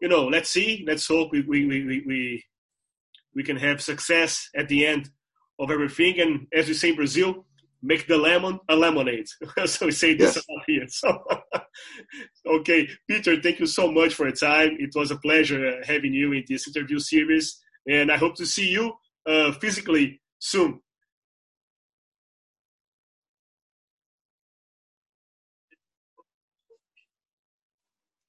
you 0.00 0.08
know, 0.08 0.26
let's 0.26 0.50
see. 0.50 0.84
Let's 0.86 1.06
hope 1.06 1.30
we 1.30 1.42
we 1.42 1.66
we 1.66 2.02
we, 2.06 2.44
we 3.36 3.44
can 3.44 3.58
have 3.58 3.82
success 3.82 4.48
at 4.56 4.68
the 4.68 4.86
end 4.86 5.10
of 5.60 5.70
everything. 5.70 6.18
And 6.20 6.46
as 6.52 6.66
we 6.66 6.74
say 6.74 6.88
in 6.90 6.96
Brazil, 6.96 7.46
make 7.82 8.08
the 8.08 8.16
lemon 8.16 8.58
a 8.68 8.74
lemonade. 8.74 9.26
so 9.66 9.86
we 9.86 9.92
say 9.92 10.14
this 10.14 10.36
yes. 10.36 10.44
here. 10.66 10.86
So, 10.88 11.22
okay, 12.46 12.88
Peter, 13.06 13.40
thank 13.40 13.60
you 13.60 13.66
so 13.66 13.92
much 13.92 14.14
for 14.14 14.26
your 14.26 14.34
time. 14.34 14.78
It 14.80 14.92
was 14.94 15.10
a 15.10 15.18
pleasure 15.18 15.68
uh, 15.68 15.86
having 15.86 16.14
you 16.14 16.32
in 16.32 16.44
this 16.48 16.66
interview 16.66 16.98
series, 16.98 17.62
and 17.86 18.10
I 18.10 18.16
hope 18.16 18.34
to 18.36 18.46
see 18.46 18.68
you 18.70 18.94
uh, 19.26 19.52
physically 19.52 20.22
soon. 20.38 20.80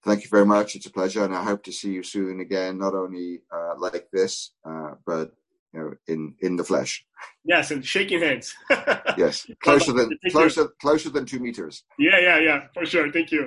Thank 0.08 0.24
you 0.24 0.30
very 0.30 0.46
much. 0.46 0.78
It's 0.78 0.86
a 0.86 0.90
pleasure, 1.00 1.26
and 1.26 1.36
I 1.36 1.44
hope 1.44 1.64
to 1.66 1.72
see 1.74 1.92
you 1.92 2.02
soon 2.02 2.40
again. 2.40 2.78
Not 2.78 2.96
only 2.96 3.42
uh, 3.54 3.74
like 3.78 4.08
this, 4.14 4.52
uh, 4.64 4.92
but 5.06 5.34
you 5.74 5.80
know, 5.82 5.94
in 6.08 6.34
in 6.40 6.56
the 6.56 6.64
flesh. 6.64 7.06
Yes, 7.44 7.72
and 7.72 7.86
shaking 7.86 8.22
hands. 8.22 8.56
yes, 9.18 9.46
closer 9.62 9.92
than 9.92 10.18
closer 10.32 10.70
closer 10.80 11.10
than 11.10 11.26
two 11.26 11.40
meters. 11.40 11.84
Yeah, 12.00 12.20
yeah, 12.28 12.40
yeah, 12.40 12.60
for 12.74 12.86
sure. 12.86 13.12
Thank 13.12 13.34
you. 13.34 13.44